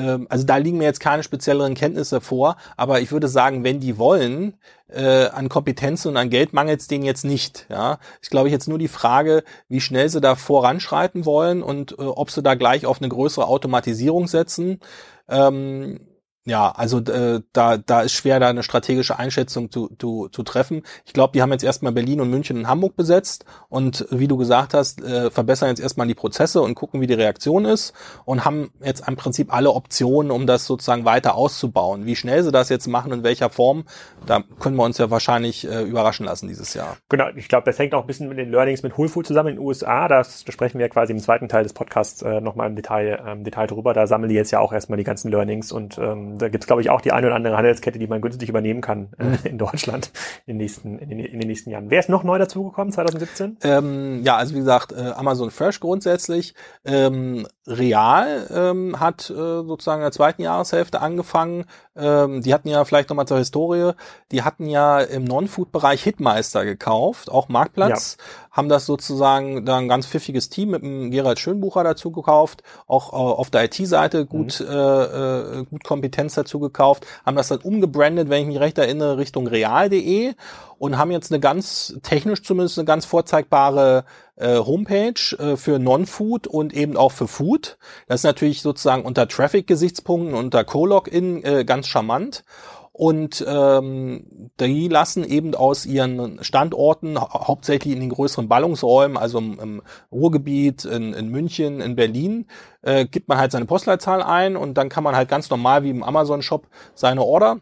[0.00, 3.98] also da liegen mir jetzt keine spezielleren Kenntnisse vor, aber ich würde sagen, wenn die
[3.98, 4.54] wollen,
[4.88, 7.66] äh, an Kompetenzen und an Geld mangelt es denen jetzt nicht.
[7.68, 12.02] Ja, ich glaube jetzt nur die Frage, wie schnell sie da voranschreiten wollen und äh,
[12.02, 14.80] ob sie da gleich auf eine größere Automatisierung setzen.
[15.28, 16.00] Ähm,
[16.44, 20.82] ja, also äh, da, da ist schwer, da eine strategische Einschätzung zu, zu, zu treffen.
[21.04, 24.36] Ich glaube, die haben jetzt erstmal Berlin und München und Hamburg besetzt und wie du
[24.36, 27.92] gesagt hast, äh, verbessern jetzt erstmal die Prozesse und gucken, wie die Reaktion ist
[28.24, 32.06] und haben jetzt im Prinzip alle Optionen, um das sozusagen weiter auszubauen.
[32.06, 33.84] Wie schnell sie das jetzt machen, in welcher Form,
[34.26, 36.96] da können wir uns ja wahrscheinlich äh, überraschen lassen dieses Jahr.
[37.08, 39.50] Genau, ich glaube, das hängt auch ein bisschen mit den Learnings mit Whole Food zusammen
[39.50, 40.08] in den USA.
[40.08, 43.44] Das, da sprechen wir quasi im zweiten Teil des Podcasts äh, nochmal im Detail, ähm,
[43.44, 43.94] Detail drüber.
[43.94, 46.66] Da sammeln die jetzt ja auch erstmal die ganzen Learnings und ähm, da gibt es,
[46.66, 49.38] glaube ich, auch die eine oder andere Handelskette, die man günstig übernehmen kann äh, mhm.
[49.44, 50.10] in Deutschland
[50.46, 51.90] in den, nächsten, in, den, in den nächsten Jahren.
[51.90, 53.58] Wer ist noch neu dazugekommen 2017?
[53.62, 56.54] Ähm, ja, also wie gesagt, äh, Amazon Fresh grundsätzlich.
[56.84, 61.64] Ähm, Real ähm, hat äh, sozusagen in der zweiten Jahreshälfte angefangen.
[61.94, 63.92] Ähm, die hatten ja vielleicht nochmal zur Historie,
[64.32, 68.24] die hatten ja im Non-Food-Bereich Hitmeister gekauft, auch Marktplatz, ja.
[68.52, 73.12] Haben das sozusagen da ein ganz pfiffiges Team mit dem Gerald Schönbucher dazu gekauft, auch
[73.12, 74.66] äh, auf der IT-Seite gut, mhm.
[74.66, 79.18] äh, äh, gut Kompetenz dazu gekauft, haben das dann umgebrandet, wenn ich mich recht erinnere,
[79.18, 80.34] Richtung real.de
[80.78, 84.04] und haben jetzt eine ganz, technisch zumindest eine ganz vorzeigbare
[84.36, 87.78] äh, Homepage äh, für Non-Food und eben auch für Food.
[88.08, 92.44] Das ist natürlich sozusagen unter Traffic-Gesichtspunkten, unter Co-Login äh, ganz charmant.
[92.92, 99.38] Und ähm, die lassen eben aus ihren Standorten, hau hauptsächlich in den größeren Ballungsräumen, also
[99.38, 99.82] im, im
[100.12, 102.46] Ruhrgebiet, in, in, München, in Berlin,
[102.82, 105.90] äh, gibt man halt seine Postleitzahl ein und dann kann man halt ganz normal wie
[105.90, 107.60] im Amazon-Shop seine Order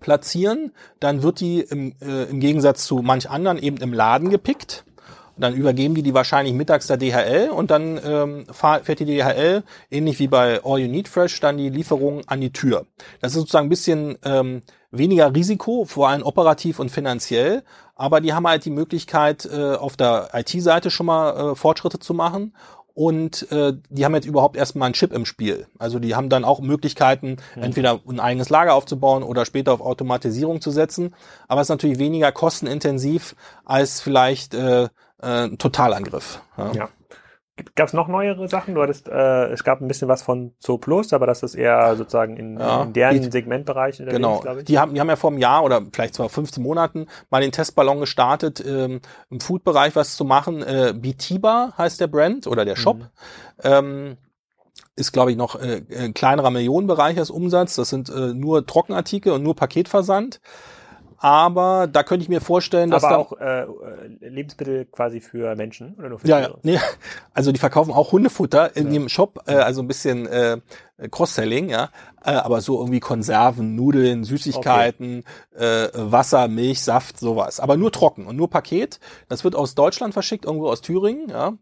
[0.00, 4.85] platzieren, dann wird die im, äh, im Gegensatz zu manch anderen eben im Laden gepickt.
[5.38, 10.18] Dann übergeben die die wahrscheinlich mittags der DHL und dann ähm, fährt die DHL, ähnlich
[10.18, 12.86] wie bei All You Need Fresh, dann die Lieferung an die Tür.
[13.20, 17.64] Das ist sozusagen ein bisschen ähm, weniger Risiko, vor allem operativ und finanziell,
[17.94, 22.14] aber die haben halt die Möglichkeit, äh, auf der IT-Seite schon mal äh, Fortschritte zu
[22.14, 22.52] machen
[22.96, 25.66] und äh, die haben jetzt überhaupt erstmal einen Chip im Spiel.
[25.78, 27.62] Also die haben dann auch Möglichkeiten, mhm.
[27.62, 31.14] entweder ein eigenes Lager aufzubauen oder später auf Automatisierung zu setzen.
[31.46, 34.88] Aber es ist natürlich weniger kostenintensiv als vielleicht äh,
[35.22, 36.40] äh, Totalangriff.
[36.56, 36.72] Ja.
[36.72, 36.88] ja.
[37.74, 38.74] Gab es noch neuere Sachen?
[38.74, 41.96] Du hattest, äh, es gab ein bisschen was von Zoo Plus, aber das ist eher
[41.96, 43.96] sozusagen in, Ja, in deren die- Segmentbereich.
[43.96, 44.44] Genau.
[44.66, 47.52] Die haben, die haben ja vor einem Jahr oder vielleicht zwar 15 Monaten mal den
[47.52, 49.00] Testballon gestartet, ähm,
[49.30, 50.62] im Food-Bereich was zu machen.
[50.62, 52.98] Äh, Bitiba heißt der Brand oder der Shop.
[52.98, 53.06] Mhm.
[53.64, 54.16] Ähm,
[54.94, 57.76] ist, glaube ich, noch äh, ein kleinerer Millionenbereich als Umsatz.
[57.76, 60.40] Das sind äh, nur Trockenartikel und nur Paketversand.
[61.18, 65.54] Aber da könnte ich mir vorstellen, dass aber da auch äh, äh, Lebensmittel quasi für
[65.56, 66.46] Menschen oder nur für Ja, ja.
[66.48, 66.58] Tiere?
[66.62, 66.78] Nee,
[67.32, 68.92] also die verkaufen auch Hundefutter in Ja.
[68.94, 70.58] ihrem Shop, äh, also ein bisschen äh,
[71.10, 71.90] Cross-Selling, ja.
[72.24, 75.24] Äh, aber so irgendwie Konserven, Nudeln, Süßigkeiten,
[75.56, 77.60] äh, Wasser, Milch, Saft, sowas.
[77.60, 79.00] Aber nur trocken und nur Paket.
[79.28, 81.54] Das wird aus Deutschland verschickt, irgendwo aus Thüringen, ja.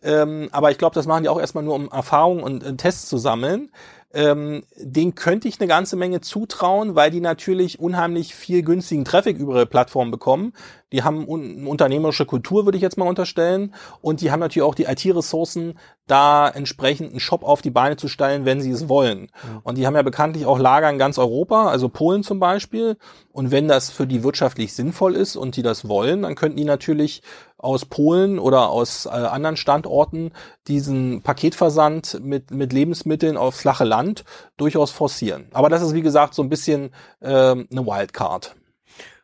[0.00, 3.08] Ähm, aber ich glaube, das machen die auch erstmal nur, um Erfahrung und äh, Tests
[3.08, 3.70] zu sammeln.
[4.14, 9.38] Ähm, den könnte ich eine ganze Menge zutrauen, weil die natürlich unheimlich viel günstigen Traffic
[9.38, 10.54] über ihre Plattform bekommen.
[10.92, 13.74] Die haben un eine unternehmerische Kultur, würde ich jetzt mal unterstellen.
[14.00, 18.08] Und die haben natürlich auch die IT-Ressourcen, da entsprechend einen Shop auf die Beine zu
[18.08, 19.30] stellen, wenn sie es wollen.
[19.62, 22.96] Und die haben ja bekanntlich auch Lager in ganz Europa, also Polen zum Beispiel.
[23.32, 26.64] Und wenn das für die wirtschaftlich sinnvoll ist und die das wollen, dann könnten die
[26.64, 27.22] natürlich
[27.58, 30.32] aus Polen oder aus äh, anderen Standorten
[30.68, 34.24] diesen Paketversand mit, mit Lebensmitteln aufs flache Land
[34.56, 35.48] durchaus forcieren.
[35.52, 38.54] Aber das ist, wie gesagt, so ein bisschen ähm, eine Wildcard.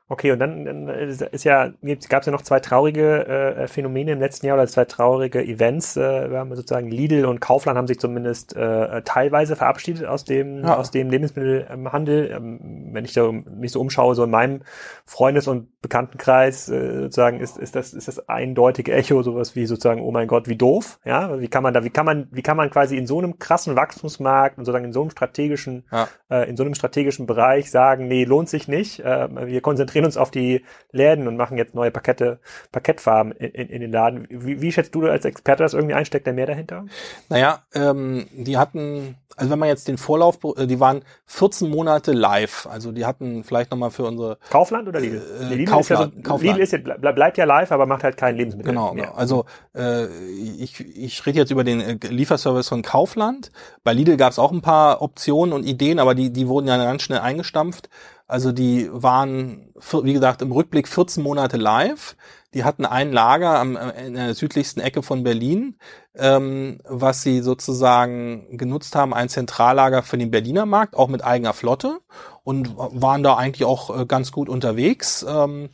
[0.06, 1.72] Okay, und dann, dann ist ja,
[2.10, 5.96] gab es ja noch zwei traurige äh, Phänomene im letzten Jahr oder zwei traurige Events.
[5.96, 10.62] Äh, wir haben sozusagen Lidl und Kaufland haben sich zumindest äh, teilweise verabschiedet aus dem
[10.62, 10.76] Ja.
[10.76, 12.30] aus dem Lebensmittelhandel.
[12.36, 14.60] Ähm, wenn ich da mich so umschaue, so in meinem
[15.06, 20.00] Freundes- und Bekanntenkreis äh, sozusagen ist ist das ist das eindeutige Echo sowas wie sozusagen
[20.02, 22.56] oh mein Gott wie doof ja wie kann man da wie kann man wie kann
[22.56, 26.08] man quasi in so einem krassen Wachstumsmarkt und sozusagen in so einem strategischen Ja.
[26.30, 29.00] äh, in so einem strategischen Bereich sagen, nee, lohnt sich nicht.
[29.00, 32.38] Äh, wir konzentrieren uns auf die Läden und machen jetzt neue Pakette,
[32.72, 34.26] Pakettfarben in, in, in den Laden.
[34.30, 36.04] Wie, wie schätzt du als Experte das irgendwie ein?
[36.04, 36.86] Steckt da mehr dahinter?
[37.28, 42.12] Naja, ähm, die hatten, also wenn man jetzt den Vorlauf, äh, die waren 14 Monate
[42.12, 42.66] live.
[42.70, 45.22] Also die hatten vielleicht nochmal für unsere Kaufland oder Lidl?
[45.40, 46.58] Äh, Lidl Kaufland, ist ja so, Kaufland.
[46.58, 49.04] Lidl ist ble bleibt ja live, aber macht halt kein Lebensmittel Genau, mehr.
[49.06, 49.16] genau.
[49.16, 49.44] Also
[49.76, 53.50] äh, ich, ich rede jetzt über den äh, Lieferservice von Kaufland.
[53.82, 56.76] Bei Lidl gab es auch ein paar Optionen und Ideen, aber die, die wurden ja
[56.76, 57.88] ganz schnell eingestampft.
[58.26, 59.72] Also die waren,
[60.02, 62.16] wie gesagt, im Rückblick 14 Monate live.
[62.54, 65.76] Die hatten ein Lager am, in der südlichsten Ecke von Berlin,
[66.14, 71.52] ähm, was sie sozusagen genutzt haben, ein Zentrallager für den Berliner Markt, auch mit eigener
[71.52, 71.98] Flotte
[72.44, 75.26] und waren da eigentlich auch äh, ganz gut unterwegs.
[75.28, 75.70] Ähm,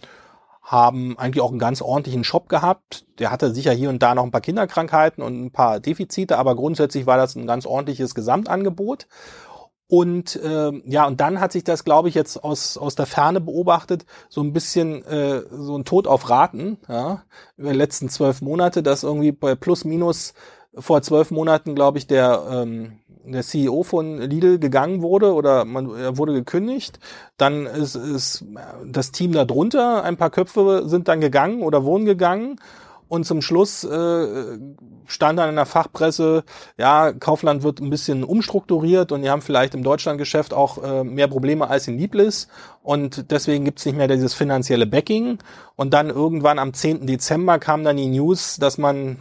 [0.63, 3.05] haben eigentlich auch einen ganz ordentlichen Shop gehabt.
[3.19, 6.55] Der hatte sicher hier und da noch ein paar Kinderkrankheiten und ein paar Defizite, aber
[6.55, 9.09] grundsätzlich war das ein ganz ordentliches Gesamtangebot.
[9.91, 13.41] Und ähm, ja, und dann hat sich das, glaube ich, jetzt aus, aus der Ferne
[13.41, 17.25] beobachtet, so ein bisschen äh, so ein Tod auf Raten, ja,
[17.57, 20.33] über die letzten zwölf Monate, dass irgendwie bei plus minus
[20.79, 25.93] vor zwölf Monaten, glaube ich, der, ähm, der CEO von Lidl gegangen wurde oder man
[25.97, 27.01] er wurde gekündigt.
[27.37, 28.45] Dann ist, ist
[28.87, 32.61] das Team da drunter, ein paar Köpfe sind dann gegangen oder wurden gegangen.
[33.11, 34.59] Und zum Schluss äh,
[35.07, 36.45] stand dann in der Fachpresse,
[36.79, 41.27] ja, Kaufland wird ein bisschen umstrukturiert und die haben vielleicht im Deutschlandgeschäft auch äh, mehr
[41.27, 42.49] Probleme als in lieb ist.
[42.85, 45.39] Und deswegen gibt's nicht mehr dieses finanzielle Backing.
[45.75, 47.09] Und dann irgendwann am 10.
[47.09, 49.17] Dezember kam dann die News, dass man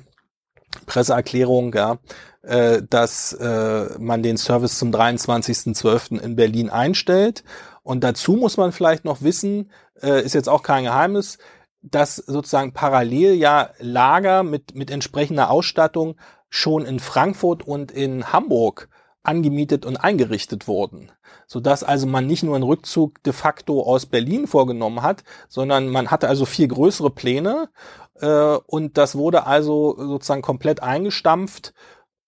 [0.86, 1.98] Presseerklärung, ja,
[2.44, 6.22] äh, dass äh, man den Service zum 23.12.
[6.22, 7.44] in Berlin einstellt.
[7.82, 11.40] Und dazu muss man vielleicht noch wissen, äh, ist jetzt auch kein Geheimnis,
[11.82, 16.16] dass sozusagen parallel ja Lager mit, mit entsprechender Ausstattung
[16.50, 18.90] schon in Frankfurt und in Hamburg
[19.24, 21.12] angemietet und eingerichtet wurden,
[21.46, 26.10] sodass also man nicht nur einen Rückzug de facto aus Berlin vorgenommen hat, sondern man
[26.10, 27.70] hatte also viel größere Pläne
[28.16, 31.74] äh, und das wurde also sozusagen komplett eingestampft,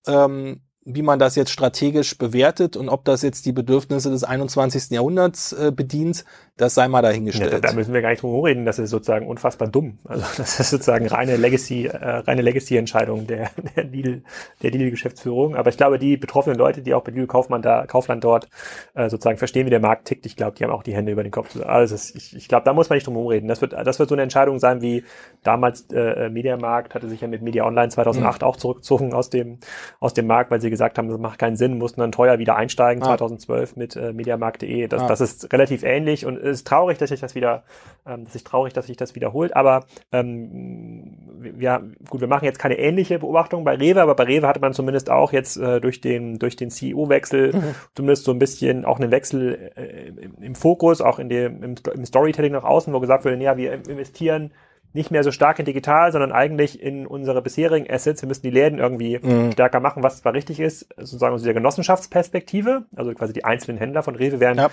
[0.05, 4.89] ähm, wie man das jetzt strategisch bewertet und ob das jetzt die Bedürfnisse des 21.
[4.89, 6.25] Jahrhunderts äh, bedient,
[6.57, 7.53] das sei mal Ja, dahingestellt.
[7.53, 8.65] da, da müssen wir gar nicht drum reden.
[8.65, 9.99] Das ist sozusagen unfassbar dumm.
[10.05, 14.23] Also das ist sozusagen reine Legacy, äh, reine Legacy-Entscheidung der der Lidl,
[14.63, 15.55] der Lidl-Geschäftsführung.
[15.55, 18.47] Aber ich glaube, die betroffenen Leute, die auch bei Lidl Kaufmann da, Kaufland dort
[18.95, 21.21] äh, sozusagen verstehen, wie der Markt tickt, ich glaube, die haben auch die Hände über
[21.23, 21.55] den Kopf.
[21.63, 23.47] Also ist, ich, ich glaube, da muss man nicht drum reden.
[23.47, 25.03] Das wird, das wird so eine Entscheidung sein, wie
[25.43, 29.59] damals äh, Mediamarkt hatte sich ja mit Media Online 2008 auch zurückgezogen aus dem
[29.99, 32.55] aus dem Markt, weil sie gesagt haben, das macht keinen Sinn, mussten dann teuer wieder
[32.55, 33.17] einsteigen Ah.
[33.17, 34.87] 2012 mit äh, Mediamarkt.de.
[34.87, 35.07] Das, Ah.
[35.07, 37.61] das ist relativ ähnlich und es ist traurig, dass sich das wieder,
[38.07, 39.55] ähm, das ist traurig, dass sich das wiederholt.
[39.55, 44.47] Aber ähm, wir, gut, wir machen jetzt keine ähnliche Beobachtung bei Rewe, aber bei Rewe
[44.47, 47.53] hatte man zumindest auch jetzt äh, durch den durch den CEO-Wechsel
[47.95, 51.75] zumindest so ein bisschen auch einen Wechsel äh, im, im Fokus, auch in dem im,
[51.93, 54.51] im Storytelling nach außen, wo gesagt wurde, ja, wir investieren
[54.93, 58.21] nicht mehr so stark in digital, sondern eigentlich in unsere bisherigen Assets.
[58.21, 59.51] Wir müssen die Läden irgendwie mhm.
[59.51, 64.03] stärker machen, was zwar richtig ist, sozusagen aus dieser Genossenschaftsperspektive, also quasi die einzelnen Händler
[64.03, 64.69] von Rewe werden, ja.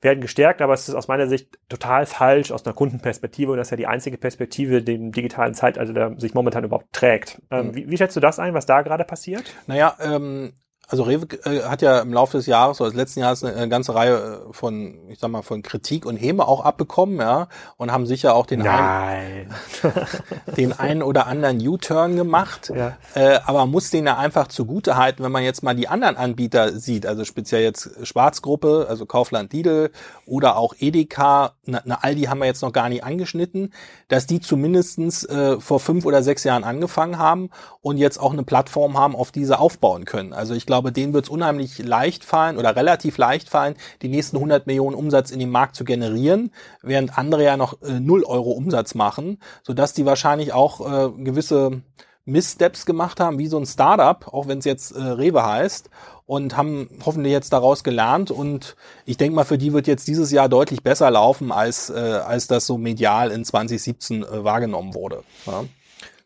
[0.00, 3.68] werden gestärkt, aber es ist aus meiner Sicht total falsch aus einer Kundenperspektive und das
[3.68, 7.42] ist ja die einzige Perspektive, die im digitalen Zeitalter sich momentan überhaupt trägt.
[7.50, 7.74] Ähm, mhm.
[7.74, 9.54] wie, wie schätzt du das ein, was da gerade passiert?
[9.66, 10.52] Naja, ähm,
[10.92, 13.68] also Rewe äh, hat ja im Laufe des Jahres oder des letzten Jahres eine, eine,
[13.70, 17.90] ganze Reihe äh, von, ich sag mal, von Kritik und Häme auch abbekommen, ja, und
[17.90, 19.54] haben sicher auch den einen,
[20.58, 22.70] den einen oder anderen U-Turn gemacht.
[22.76, 22.98] Ja.
[23.14, 26.18] Äh, aber man muss den ja einfach zugute halten, wenn man jetzt mal die anderen
[26.18, 29.92] Anbieter sieht, also speziell jetzt Schwarzgruppe, also Kaufland Lidl
[30.26, 33.72] oder auch Edeka, eine Aldi haben wir jetzt noch gar nicht angeschnitten,
[34.08, 37.48] dass die zumindestens äh, vor fünf oder sechs Jahren angefangen haben
[37.80, 40.34] und jetzt auch eine Plattform haben, auf diese aufbauen können.
[40.34, 44.08] Also ich glaube, glaube, denen wird es unheimlich leicht fallen oder relativ leicht fallen, die
[44.08, 46.50] nächsten 100 Millionen Umsatz in dem Markt zu generieren,
[46.82, 51.82] während andere ja noch äh, 0 Euro Umsatz machen, sodass die wahrscheinlich auch äh, gewisse
[52.24, 55.88] Misssteps gemacht haben, wie so ein Startup, auch wenn es jetzt äh, Rewe heißt,
[56.26, 58.30] und haben hoffentlich jetzt daraus gelernt.
[58.30, 58.76] Und
[59.06, 62.46] ich denke mal, für die wird jetzt dieses Jahr deutlich besser laufen, als, äh, als
[62.46, 65.22] das so medial in 2017 äh, wahrgenommen wurde.
[65.46, 65.64] Ja.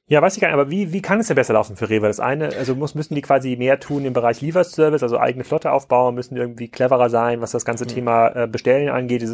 [0.08, 2.06] Ja, weiß ich gar nicht, aber wie, wie kann es denn besser laufen für Rewe?
[2.06, 5.72] Das eine, also muss, müssen die quasi mehr tun im Bereich Lieferservice, also eigene Flotte
[5.72, 7.88] aufbauen, müssen irgendwie cleverer sein, was das ganze mhm.
[7.88, 9.24] Thema äh, Bestellen angeht.
[9.24, 9.28] Ich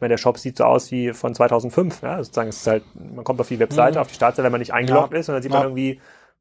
[0.00, 2.02] meine, der Shop sieht so aus wie von 2005.
[2.02, 2.22] Ja?
[2.22, 4.02] Sozusagen, es ist halt, man kommt auf die Webseite, mhm.
[4.02, 5.20] auf die Startseite, wenn man nicht eingeloggt ja.
[5.20, 6.00] ist und dann sieht man irgendwie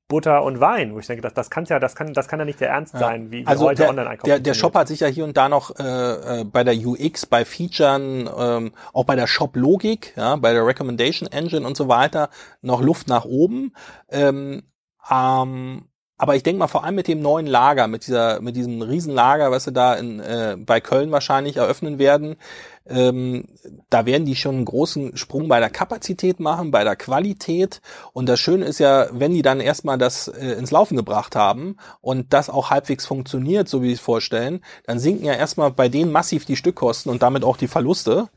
[0.09, 2.45] Butter und Wein, wo ich denke, das, das kann ja, das kann, das kann ja
[2.45, 2.99] nicht der Ernst ja.
[2.99, 4.27] sein, wie, wie also heute online einkaufen.
[4.27, 7.27] Der, der Shop hat sich ja hier und da noch äh, äh bei der UX,
[7.27, 12.29] bei Featuren, ähm, auch bei der Shop-Logik, ja, bei der Recommendation Engine und so weiter
[12.61, 13.73] noch Luft nach oben.
[14.09, 14.63] Ähm,
[15.11, 15.85] ähm,
[16.17, 19.51] aber ich denke mal vor allem mit dem neuen Lager, mit dieser, mit diesem Riesenlager,
[19.51, 22.35] was sie da in, äh, bei Köln wahrscheinlich eröffnen werden,
[22.89, 23.45] ähm,
[23.89, 27.81] da werden die schon einen großen Sprung bei der Kapazität machen, bei der Qualität.
[28.13, 31.77] Und das Schöne ist ja, wenn die dann erstmal das äh, ins Laufen gebracht haben
[32.01, 35.89] und das auch halbwegs funktioniert, so wie sie es vorstellen, dann sinken ja erstmal bei
[35.89, 38.29] denen massiv die Stückkosten und damit auch die Verluste.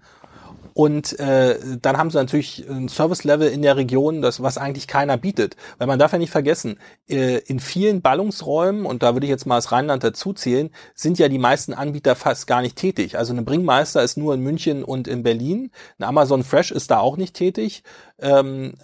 [0.74, 5.16] Und äh, dann haben sie natürlich ein Service-Level in der Region, das was eigentlich keiner
[5.16, 5.56] bietet.
[5.78, 9.46] Weil man darf ja nicht vergessen, äh, in vielen Ballungsräumen, und da würde ich jetzt
[9.46, 13.18] mal das Rheinland dazuzählen, sind ja die meisten Anbieter fast gar nicht tätig.
[13.18, 15.70] Also eine Bringmeister ist nur in München und in Berlin.
[15.98, 17.82] Eine Amazon Fresh ist da auch nicht tätig.
[18.18, 18.74] Ähm,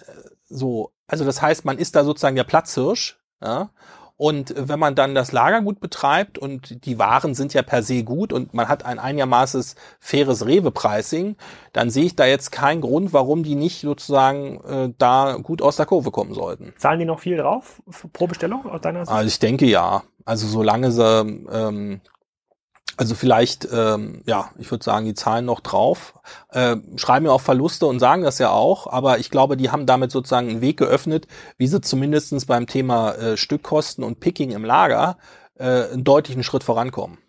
[0.47, 3.19] so, also das heißt, man ist da sozusagen der Platzhirsch.
[3.41, 3.71] Ja?
[4.21, 8.03] Und wenn man dann das Lager gut betreibt und die Waren sind ja per se
[8.03, 9.63] gut und man hat ein einigermaßen
[10.01, 11.37] faires Rewe-Pricing,
[11.71, 15.77] dann sehe ich da jetzt keinen Grund, warum die nicht sozusagen äh, da gut aus
[15.77, 16.73] der Kurve kommen sollten.
[16.75, 19.15] Zahlen die noch viel drauf pro Bestellung aus deiner Sicht?
[19.15, 20.03] Also ich denke ja.
[20.25, 22.01] Also solange sie ähm,
[22.99, 26.19] also vielleicht, ähm, ja, ich würde sagen, die zahlen noch drauf,
[26.49, 29.85] äh, schreiben ja auch Verluste und sagen das ja auch, aber ich glaube, die haben
[29.85, 31.25] damit sozusagen einen Weg geöffnet,
[31.57, 35.17] wie sie zumindestens beim Thema äh, Stückkosten und Picking im Lager
[35.55, 37.19] äh, einen deutlichen Schritt vorankommen.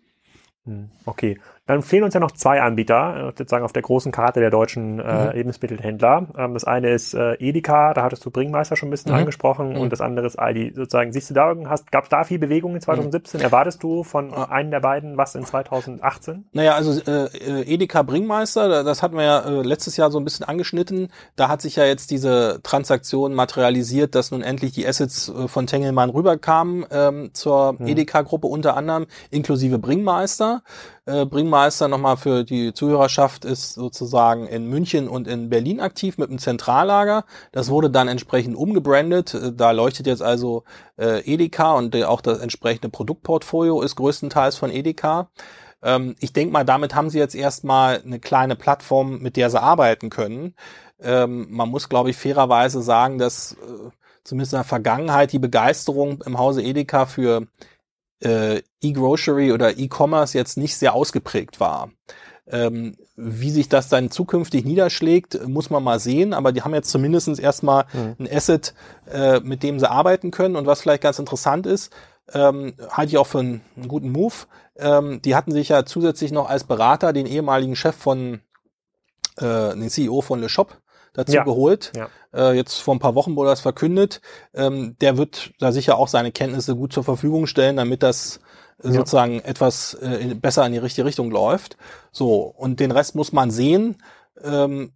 [0.65, 1.39] Hm, okay.
[1.67, 4.99] Dann fehlen uns ja noch zwei Anbieter, äh, sozusagen auf der großen Karte der deutschen
[4.99, 5.31] äh, mhm.
[5.33, 6.27] Lebensmittelhändler.
[6.35, 9.19] Ähm, das eine ist äh, Edeka, da hattest du Bringmeister schon ein bisschen mhm.
[9.19, 9.77] angesprochen, mhm.
[9.77, 10.73] und das andere ist Aldi.
[10.75, 13.39] Sozusagen, siehst du da hast, gab es da viel Bewegung in 2017?
[13.39, 13.45] Mhm.
[13.45, 16.45] Erwartest du von einem der beiden was in 2018?
[16.51, 20.23] Naja, also äh, äh, Edeka Bringmeister, das hatten wir ja äh, letztes Jahr so ein
[20.23, 21.09] bisschen angeschnitten.
[21.35, 25.67] Da hat sich ja jetzt diese Transaktion materialisiert, dass nun endlich die Assets äh, von
[25.67, 27.87] Tengelmann rüberkamen ähm, zur mhm.
[27.87, 30.63] Edeka-Gruppe unter anderem, inklusive Bringmeister.
[31.05, 36.29] Äh, Bringmeister nochmal für die Zuhörerschaft ist sozusagen in München und in Berlin aktiv mit
[36.29, 37.25] einem Zentrallager.
[37.51, 39.33] Das wurde dann entsprechend umgebrandet.
[39.33, 40.63] Äh, da leuchtet jetzt also
[40.97, 45.29] äh, Edeka und auch das entsprechende Produktportfolio ist größtenteils von Edeka.
[45.81, 49.61] Ähm, ich denke mal, damit haben sie jetzt erstmal eine kleine Plattform, mit der sie
[49.61, 50.55] arbeiten können.
[51.01, 53.89] Ähm, man muss, glaube ich, fairerweise sagen, dass äh,
[54.23, 57.47] zumindest in der Vergangenheit die Begeisterung im Hause Edeka für
[58.21, 61.91] äh, E-Grocery oder E-Commerce jetzt nicht sehr ausgeprägt war.
[62.47, 66.89] Ähm, wie sich das dann zukünftig niederschlägt, muss man mal sehen, aber die haben jetzt
[66.89, 68.15] zumindest erstmal mhm.
[68.19, 68.73] ein Asset,
[69.09, 70.55] äh, mit dem sie arbeiten können.
[70.55, 71.93] Und was vielleicht ganz interessant ist,
[72.33, 74.33] ähm, halte ich auch für einen, einen guten Move.
[74.75, 78.41] Ähm, die hatten sich ja zusätzlich noch als Berater den ehemaligen Chef von,
[79.37, 80.81] äh, den CEO von Le Shop
[81.13, 81.43] dazu ja.
[81.43, 81.91] geholt.
[81.95, 82.09] Ja.
[82.33, 84.21] Äh, jetzt vor ein paar Wochen wurde das verkündet.
[84.53, 88.39] Ähm, der wird da sicher auch seine Kenntnisse gut zur Verfügung stellen, damit das
[88.83, 88.91] ja.
[88.91, 91.77] sozusagen etwas äh, besser in die richtige Richtung läuft.
[92.11, 93.97] So, und den Rest muss man sehen.
[94.43, 94.93] Ähm,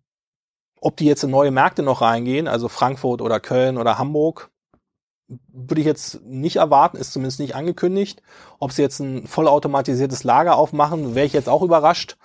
[0.81, 4.51] ob die jetzt in neue Märkte noch reingehen, also Frankfurt oder Köln oder Hamburg,
[5.27, 8.21] würde ich jetzt nicht erwarten, ist zumindest nicht angekündigt.
[8.59, 12.17] Ob sie jetzt ein vollautomatisiertes Lager aufmachen, wäre ich jetzt auch überrascht.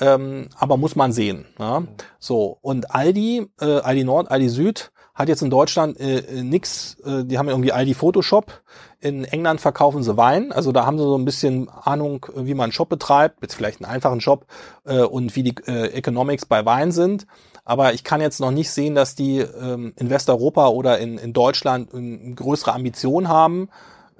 [0.00, 1.46] Ähm, aber muss man sehen.
[1.58, 1.84] Ja?
[2.18, 7.24] So, und Aldi, äh, Aldi Nord, Aldi Süd hat jetzt in Deutschland äh, nix, äh,
[7.24, 8.62] die haben irgendwie Aldi Photoshop.
[9.00, 12.64] In England verkaufen sie Wein, also da haben sie so ein bisschen Ahnung, wie man
[12.64, 14.46] einen Shop betreibt, jetzt vielleicht einen einfachen Shop
[14.84, 17.26] äh, und wie die äh, Economics bei Wein sind.
[17.64, 21.32] Aber ich kann jetzt noch nicht sehen, dass die ähm, in Westeuropa oder in, in
[21.32, 23.68] Deutschland eine größere Ambition haben.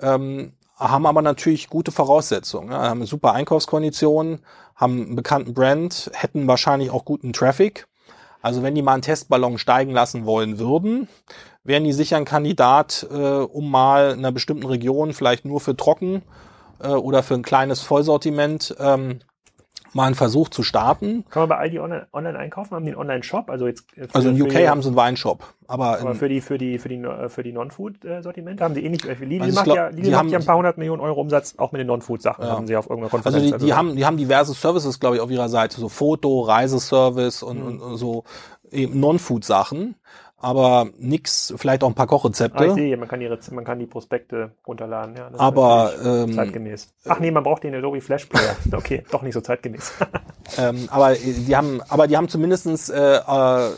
[0.01, 2.71] Ähm, haben aber natürlich gute Voraussetzungen.
[2.71, 4.41] Ja, haben super Einkaufskonditionen,
[4.75, 7.87] haben einen bekannten Brand, hätten wahrscheinlich auch guten Traffic.
[8.43, 11.09] Also wenn die mal einen Testballon steigen lassen wollen würden,
[11.63, 15.77] wären die sicher ein Kandidat, äh, um mal in einer bestimmten Region, vielleicht nur für
[15.77, 16.23] Trocken
[16.81, 19.21] äh, oder für ein kleines Vollsortiment, ähm,
[19.95, 21.25] mal einen Versuch zu starten.
[21.31, 22.75] Kann man bei Aldi online, online einkaufen?
[22.75, 23.49] Haben die einen Online-Shop?
[23.49, 26.59] Also jetzt also in UK die, haben sie einen Weinshop, aber, aber für die für
[26.59, 29.05] die für die für die Non-Food-Sortimente haben sie ähnlich.
[29.05, 31.73] Lidl also macht glaub, ja Lidl macht ja ein paar hundert Millionen Euro Umsatz auch
[31.73, 32.45] mit den Non-Food-Sachen.
[32.45, 32.51] Ja.
[32.51, 33.37] Haben sie auf irgendeiner Konferenz.
[33.37, 35.89] Also die, die also haben die haben diverse Services, glaube ich, auf ihrer Seite, so
[35.89, 37.81] Foto, Reiseservice und, mhm.
[37.81, 38.25] und so
[38.71, 39.95] eben Non-Food-Sachen
[40.45, 42.59] aber nix, vielleicht auch ein paar Kochrezepte.
[42.59, 45.31] Ah, ich sehe, man kann die, man kann die Prospekte runterladen, ja.
[45.39, 46.93] aber ähm, zeitgemäß.
[47.07, 48.57] Ach nee, man braucht den Adobe Flash Player.
[48.75, 49.93] Okay, doch nicht so zeitgemäß.
[50.59, 53.71] ähm, aber die haben, aber die haben zumindestens, äh, äh,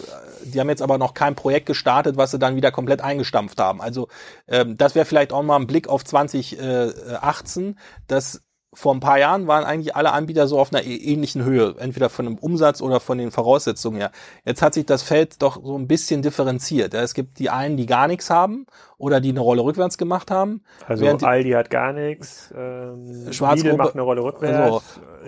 [0.45, 3.81] die haben jetzt aber noch kein Projekt gestartet, was sie dann wieder komplett eingestampft haben.
[3.81, 4.09] Also
[4.49, 8.46] ähm, das wäre vielleicht auch mal ein Blick auf 2018, dass
[8.77, 12.27] vor ein paar Jahren waren eigentlich alle Anbieter so auf einer ähnlichen Höhe, entweder von
[12.27, 14.11] dem Umsatz oder von den Voraussetzungen her.
[14.45, 16.93] Jetzt hat sich das Feld doch so ein bisschen differenziert.
[16.93, 18.67] Es gibt die einen, die gar nichts haben
[18.99, 20.63] oder die eine Rolle rückwärts gemacht haben.
[20.87, 24.83] Also Aldi hat gar nichts, ähm, Schwarzgruppe macht eine Rolle rückwärts, also,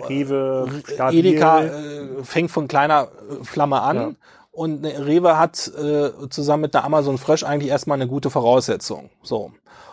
[0.07, 1.19] Rewe, stabil.
[1.19, 3.95] Edeka äh, fängt von kleiner äh, Flamme an.
[3.97, 4.11] Ja.
[4.51, 9.09] Und Rewe hat äh, zusammen mit der Amazon Fresh eigentlich erstmal eine gute Voraussetzung.
[9.23, 9.51] So.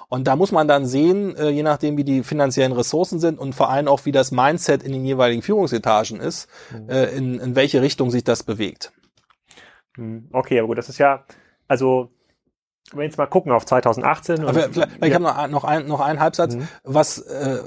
[0.09, 3.55] Und da muss man dann sehen, äh, je nachdem, wie die finanziellen Ressourcen sind und
[3.55, 6.89] vor allem auch, wie das Mindset in den jeweiligen Führungsetagen ist, mhm.
[6.89, 8.93] äh, in, in welche Richtung sich das bewegt.
[9.97, 10.29] Mhm.
[10.33, 11.25] Okay, aber gut, das ist ja,
[11.67, 12.11] also
[12.93, 14.45] wenn wir jetzt mal gucken auf 2018.
[14.45, 15.07] Und, vielleicht, vielleicht ja.
[15.07, 16.55] ich habe noch, noch, ein, noch einen Halbsatz.
[16.55, 16.69] Mhm.
[16.85, 17.59] Was, äh,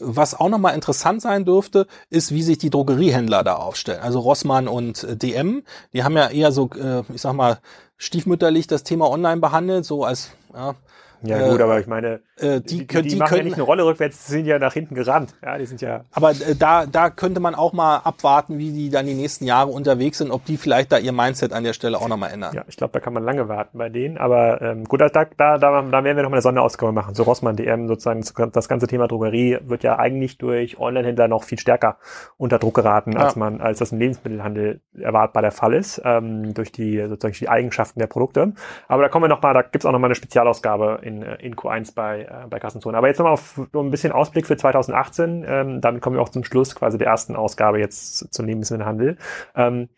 [0.00, 4.02] was auch nochmal interessant sein dürfte, ist, wie sich die Drogeriehändler da aufstellen.
[4.02, 5.62] Also Rossmann und äh, DM,
[5.94, 7.58] die haben ja eher so, äh, ich sag mal,
[7.96, 10.74] stiefmütterlich das Thema online behandelt, so als ja,
[11.22, 13.54] ja gut, äh, aber ich meine, äh, die, die, die, die machen können, ja nicht
[13.54, 15.34] eine Rolle rückwärts, die sind ja nach hinten gerannt.
[15.42, 16.04] Ja, die sind ja.
[16.12, 19.70] Aber äh, da, da könnte man auch mal abwarten, wie die dann die nächsten Jahre
[19.70, 22.54] unterwegs sind, ob die vielleicht da ihr Mindset an der Stelle auch nochmal ändern.
[22.54, 24.18] Ja, ich glaube, da kann man lange warten bei denen.
[24.18, 27.14] Aber ähm, gut, da, da, da, da werden wir nochmal eine Sonderausgabe machen.
[27.14, 31.58] So Rossmann DM sozusagen, das ganze Thema Drogerie wird ja eigentlich durch Online-Händler noch viel
[31.58, 31.98] stärker
[32.36, 33.20] unter Druck geraten, ja.
[33.20, 37.48] als man, als das im Lebensmittelhandel erwartbar der Fall ist, ähm, durch die sozusagen die
[37.48, 38.52] Eigenschaften der Produkte.
[38.88, 41.94] Aber da kommen wir nochmal, da gibt's auch nochmal eine Spezialausgabe in, äh, in Q1
[41.94, 42.96] bei, äh, bei Kassenzone.
[42.96, 45.44] Aber jetzt nochmal auf so ein bisschen Ausblick für 2018.
[45.46, 49.16] Ähm, damit kommen wir auch zum Schluss quasi der ersten Ausgabe jetzt zum Lebensmittelhandel.
[49.54, 49.88] Ähm,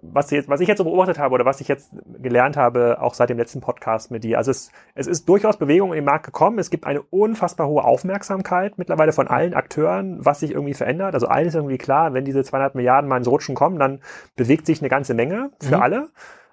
[0.00, 3.14] was, jetzt, was ich jetzt so beobachtet habe oder was ich jetzt gelernt habe, auch
[3.14, 4.38] seit dem letzten Podcast mit dir.
[4.38, 6.58] Also es, es ist durchaus Bewegung in den Markt gekommen.
[6.58, 11.14] Es gibt eine unfassbar hohe Aufmerksamkeit mittlerweile von allen Akteuren, was sich irgendwie verändert.
[11.14, 14.00] Also allen ist irgendwie klar, wenn diese 200 Milliarden mal ins Rutschen kommen, dann
[14.36, 15.82] bewegt sich eine ganze Menge für mhm.
[15.82, 16.08] alle.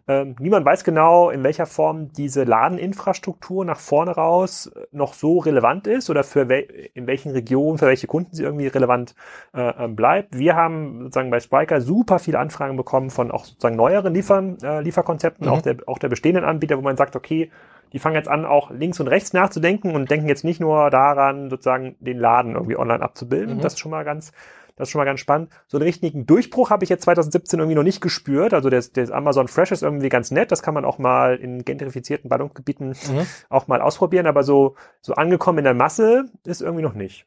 [0.08, 5.88] Ähm, niemand weiß genau, in welcher Form diese Ladeninfrastruktur nach vorne raus noch so relevant
[5.88, 6.62] ist oder für wel
[6.94, 9.16] in welchen Regionen, für welche Kunden sie irgendwie relevant
[9.54, 10.38] äh, ähm, bleibt.
[10.38, 14.82] Wir haben sozusagen bei Spriker super viele Anfragen bekommen von auch sozusagen neueren Liefern, äh,
[14.82, 15.54] Lieferkonzepten, mhm.
[15.54, 17.52] auch, der, auch der bestehenden Anbieter, wo man sagt, okay,
[17.94, 21.50] die fangen jetzt an, auch links und rechts nachzudenken und denken jetzt nicht nur daran,
[21.50, 23.58] sozusagen den Laden irgendwie online abzubilden.
[23.58, 23.62] Mhm.
[23.62, 24.32] Das ist schon mal ganz,
[24.76, 25.50] das ist schon mal ganz spannend.
[25.68, 28.54] So einen richtigen Durchbruch habe ich jetzt 2017 irgendwie noch nicht gespürt.
[28.54, 30.52] Also der, der Amazon Fresh ist irgendwie ganz nett.
[30.52, 33.28] Das kann man auch mal in gentrifizierten Ballungsgebieten mhm.
[33.50, 34.28] auch mal ausprobieren.
[34.28, 37.26] Aber so, so angekommen in der Masse ist irgendwie noch nicht.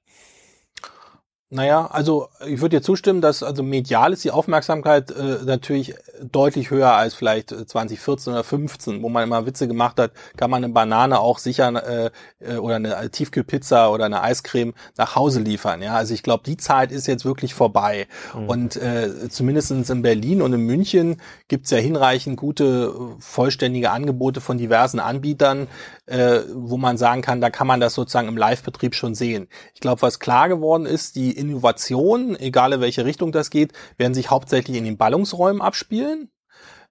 [1.54, 6.70] Naja, also ich würde dir zustimmen, dass also medial ist die Aufmerksamkeit äh, natürlich deutlich
[6.70, 10.72] höher als vielleicht 2014 oder 15, wo man immer Witze gemacht hat, kann man eine
[10.72, 15.80] Banane auch sicher äh, äh oder eine Tiefkühlpizza oder eine Eiscreme nach Hause liefern.
[15.80, 18.08] Ja, also ich glaube, die Zeit ist jetzt wirklich vorbei.
[18.36, 18.48] Mhm.
[18.48, 24.58] Und äh, zumindest in Berlin und in München gibt's ja hinreichend gute, vollständige Angebote von
[24.58, 25.68] diversen Anbietern,
[26.06, 29.48] äh, wo man sagen kann, da kann man das sozusagen im Live-Betrieb schon sehen.
[29.74, 34.14] Ich glaube, was klar geworden ist, die Innovationen, egal in welche Richtung das geht, werden
[34.14, 36.30] sich hauptsächlich in den Ballungsräumen abspielen.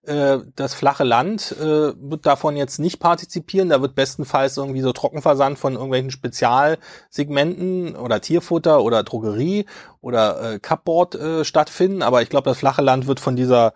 [0.05, 3.69] Äh, das flache Land äh, wird davon jetzt nicht partizipieren.
[3.69, 9.65] Da wird bestenfalls irgendwie so Trockenversand von irgendwelchen Spezialsegmenten oder Tierfutter oder Drogerie
[10.01, 12.01] oder äh, Cupboard äh, stattfinden.
[12.01, 13.73] Aber ich glaube, das flache Land wird von dieser,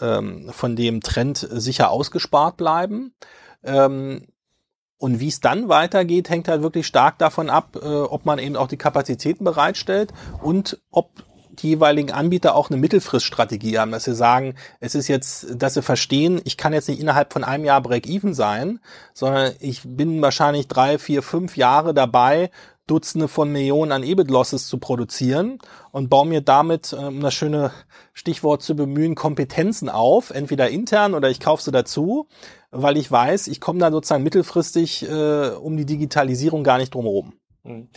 [0.00, 3.14] ähm, von dem Trend sicher ausgespart bleiben.
[3.62, 4.28] Ähm,
[4.98, 8.56] und wie es dann weitergeht, hängt halt wirklich stark davon ab, äh, ob man eben
[8.56, 11.10] auch die Kapazitäten bereitstellt und ob
[11.58, 15.82] die jeweiligen Anbieter auch eine Mittelfriststrategie haben, dass sie sagen, es ist jetzt, dass sie
[15.82, 18.80] verstehen, ich kann jetzt nicht innerhalb von einem Jahr Break-Even sein,
[19.14, 22.50] sondern ich bin wahrscheinlich drei, vier, fünf Jahre dabei,
[22.86, 25.58] Dutzende von Millionen an EBIT-Losses zu produzieren
[25.90, 27.72] und baue mir damit, um das schöne
[28.12, 32.28] Stichwort zu bemühen, Kompetenzen auf, entweder intern oder ich kaufe sie dazu,
[32.70, 37.32] weil ich weiß, ich komme da sozusagen mittelfristig äh, um die Digitalisierung gar nicht drumherum.
[37.64, 37.88] Mhm.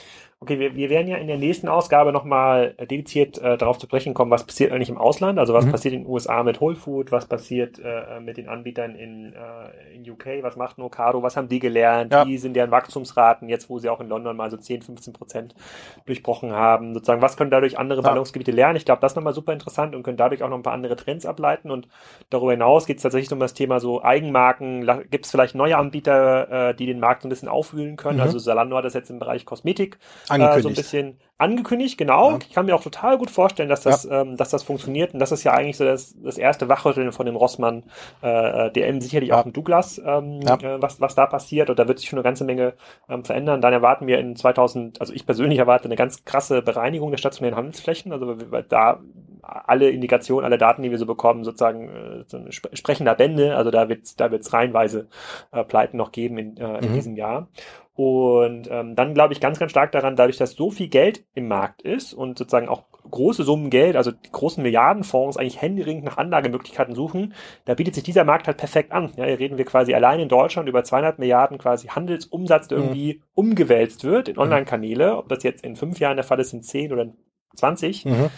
[0.42, 4.14] Okay, wir, wir werden ja in der nächsten Ausgabe nochmal dediziert äh, darauf zu sprechen
[4.14, 5.72] kommen, was passiert eigentlich im Ausland, also was mhm.
[5.72, 9.96] passiert in den USA mit Whole Food, was passiert äh, mit den Anbietern in, äh,
[9.96, 12.26] in UK, was macht Nocado, was haben die gelernt, ja.
[12.26, 15.56] wie sind deren Wachstumsraten, jetzt wo sie auch in London mal so 10, 15 Prozent
[16.06, 18.08] durchbrochen haben, sozusagen, was können dadurch andere ja.
[18.08, 18.78] Ballungsgebiete lernen?
[18.78, 20.96] Ich glaube, das ist nochmal super interessant und können dadurch auch noch ein paar andere
[20.96, 21.90] Trends ableiten und
[22.30, 26.70] darüber hinaus geht es tatsächlich um das Thema so Eigenmarken, gibt es vielleicht neue Anbieter,
[26.70, 28.24] äh, die den Markt so ein bisschen aufwühlen können, mhm.
[28.24, 29.98] also Salando hat das jetzt im Bereich Kosmetik
[30.32, 30.60] angekündigt.
[30.60, 32.32] Äh, so ein bisschen angekündigt, genau.
[32.32, 32.38] Ja.
[32.42, 34.22] Ich kann mir auch total gut vorstellen, dass das, ja.
[34.22, 35.14] ähm, dass das funktioniert.
[35.14, 37.86] Und das ist ja eigentlich so das, das erste Wachrütteln von dem Rossmann
[38.22, 39.40] äh, äh DM, sicherlich ja.
[39.40, 41.70] auch im Douglas, ähm, äh, was, was da passiert.
[41.70, 42.74] Und da wird sich schon eine ganze Menge
[43.08, 43.62] ähm, verändern.
[43.62, 47.56] Dann erwarten wir in 2000, also ich persönlich erwarte eine ganz krasse Bereinigung der stationären
[47.56, 48.12] Handelsflächen.
[48.12, 49.00] Also weil da
[49.42, 53.56] alle Indikationen, alle Daten, die wir so bekommen, sozusagen äh, so ein sprechender Bände.
[53.56, 55.08] Also da wird da wird's reihenweise
[55.52, 56.94] äh, Pleiten noch geben in, äh, in mhm.
[56.94, 57.48] diesem Jahr.
[58.00, 61.48] Und ähm, dann glaube ich ganz, ganz stark daran, dadurch, dass so viel Geld im
[61.48, 66.18] Markt ist und sozusagen auch große Summen Geld, also die großen Milliardenfonds eigentlich händeringend nach
[66.18, 67.34] Anlagemöglichkeiten suchen,
[67.66, 69.12] da bietet sich dieser Markt halt perfekt an.
[69.16, 72.84] Ja, hier reden wir quasi allein in Deutschland über 200 Milliarden quasi Handelsumsatz, der mhm.
[72.84, 74.42] irgendwie umgewälzt wird in mhm.
[74.42, 75.18] Online-Kanäle.
[75.18, 77.14] Ob das jetzt in fünf Jahren der Fall ist, in zehn oder in
[77.56, 78.06] 20.
[78.06, 78.30] Mhm.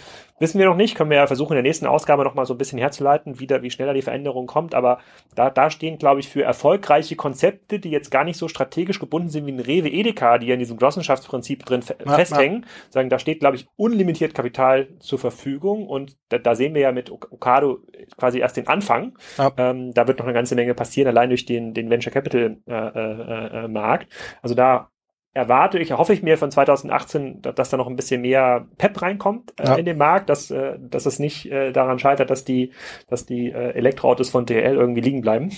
[0.41, 2.55] Wissen wir noch nicht, können wir ja versuchen, in der nächsten Ausgabe noch mal so
[2.55, 4.74] ein bisschen herzuleiten, wie, da, wie schneller die Veränderung kommt.
[4.74, 4.97] Aber
[5.36, 9.30] da, da stehen, glaube ich, für erfolgreiche Konzepte, die jetzt gar nicht so strategisch gebunden
[9.30, 12.62] sind wie ein Rewe Edeka, die ja in diesem Genossenschaftsprinzip drin ja, festhängen.
[12.64, 12.68] Ja.
[12.89, 15.86] Sagen, da steht, glaube ich, unlimitiert Kapital zur Verfügung.
[15.86, 17.84] Und da, da sehen wir ja mit Okado
[18.18, 19.16] quasi erst den Anfang.
[19.38, 19.51] Ja.
[19.57, 22.74] Ähm, da wird noch eine ganze Menge passieren, allein durch den, den Venture Capital äh,
[22.74, 24.12] äh, äh, Markt.
[24.41, 24.89] Also da
[25.34, 29.53] erwarte ich, hoffe ich mir von 2018, dass da noch ein bisschen mehr Pep reinkommt
[29.59, 29.75] äh, ja.
[29.75, 32.71] in den Markt, dass, äh, dass es nicht äh, daran scheitert, dass die,
[33.07, 35.51] dass die äh, Elektroautos von DL irgendwie liegen bleiben.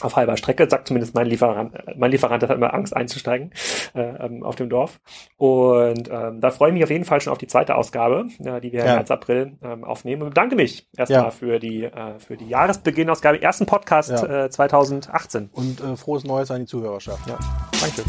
[0.00, 1.72] Auf halber Strecke, sagt zumindest mein Lieferant.
[1.96, 3.52] Mein Lieferant hat immer Angst einzusteigen
[3.94, 5.00] äh, ähm, auf dem Dorf.
[5.36, 8.60] Und ähm, da freue ich mich auf jeden Fall schon auf die zweite Ausgabe, äh,
[8.60, 8.86] die wir ja.
[8.86, 10.22] im März, April ähm, aufnehmen.
[10.22, 11.30] Und bedanke mich erstmal ja.
[11.30, 14.46] für die äh, für die Jahresbeginnausgabe, ersten Podcast ja.
[14.46, 15.50] äh, 2018.
[15.52, 17.28] Und äh, frohes Neues an die Zuhörerschaft.
[17.28, 17.38] Ja,
[17.80, 18.02] danke.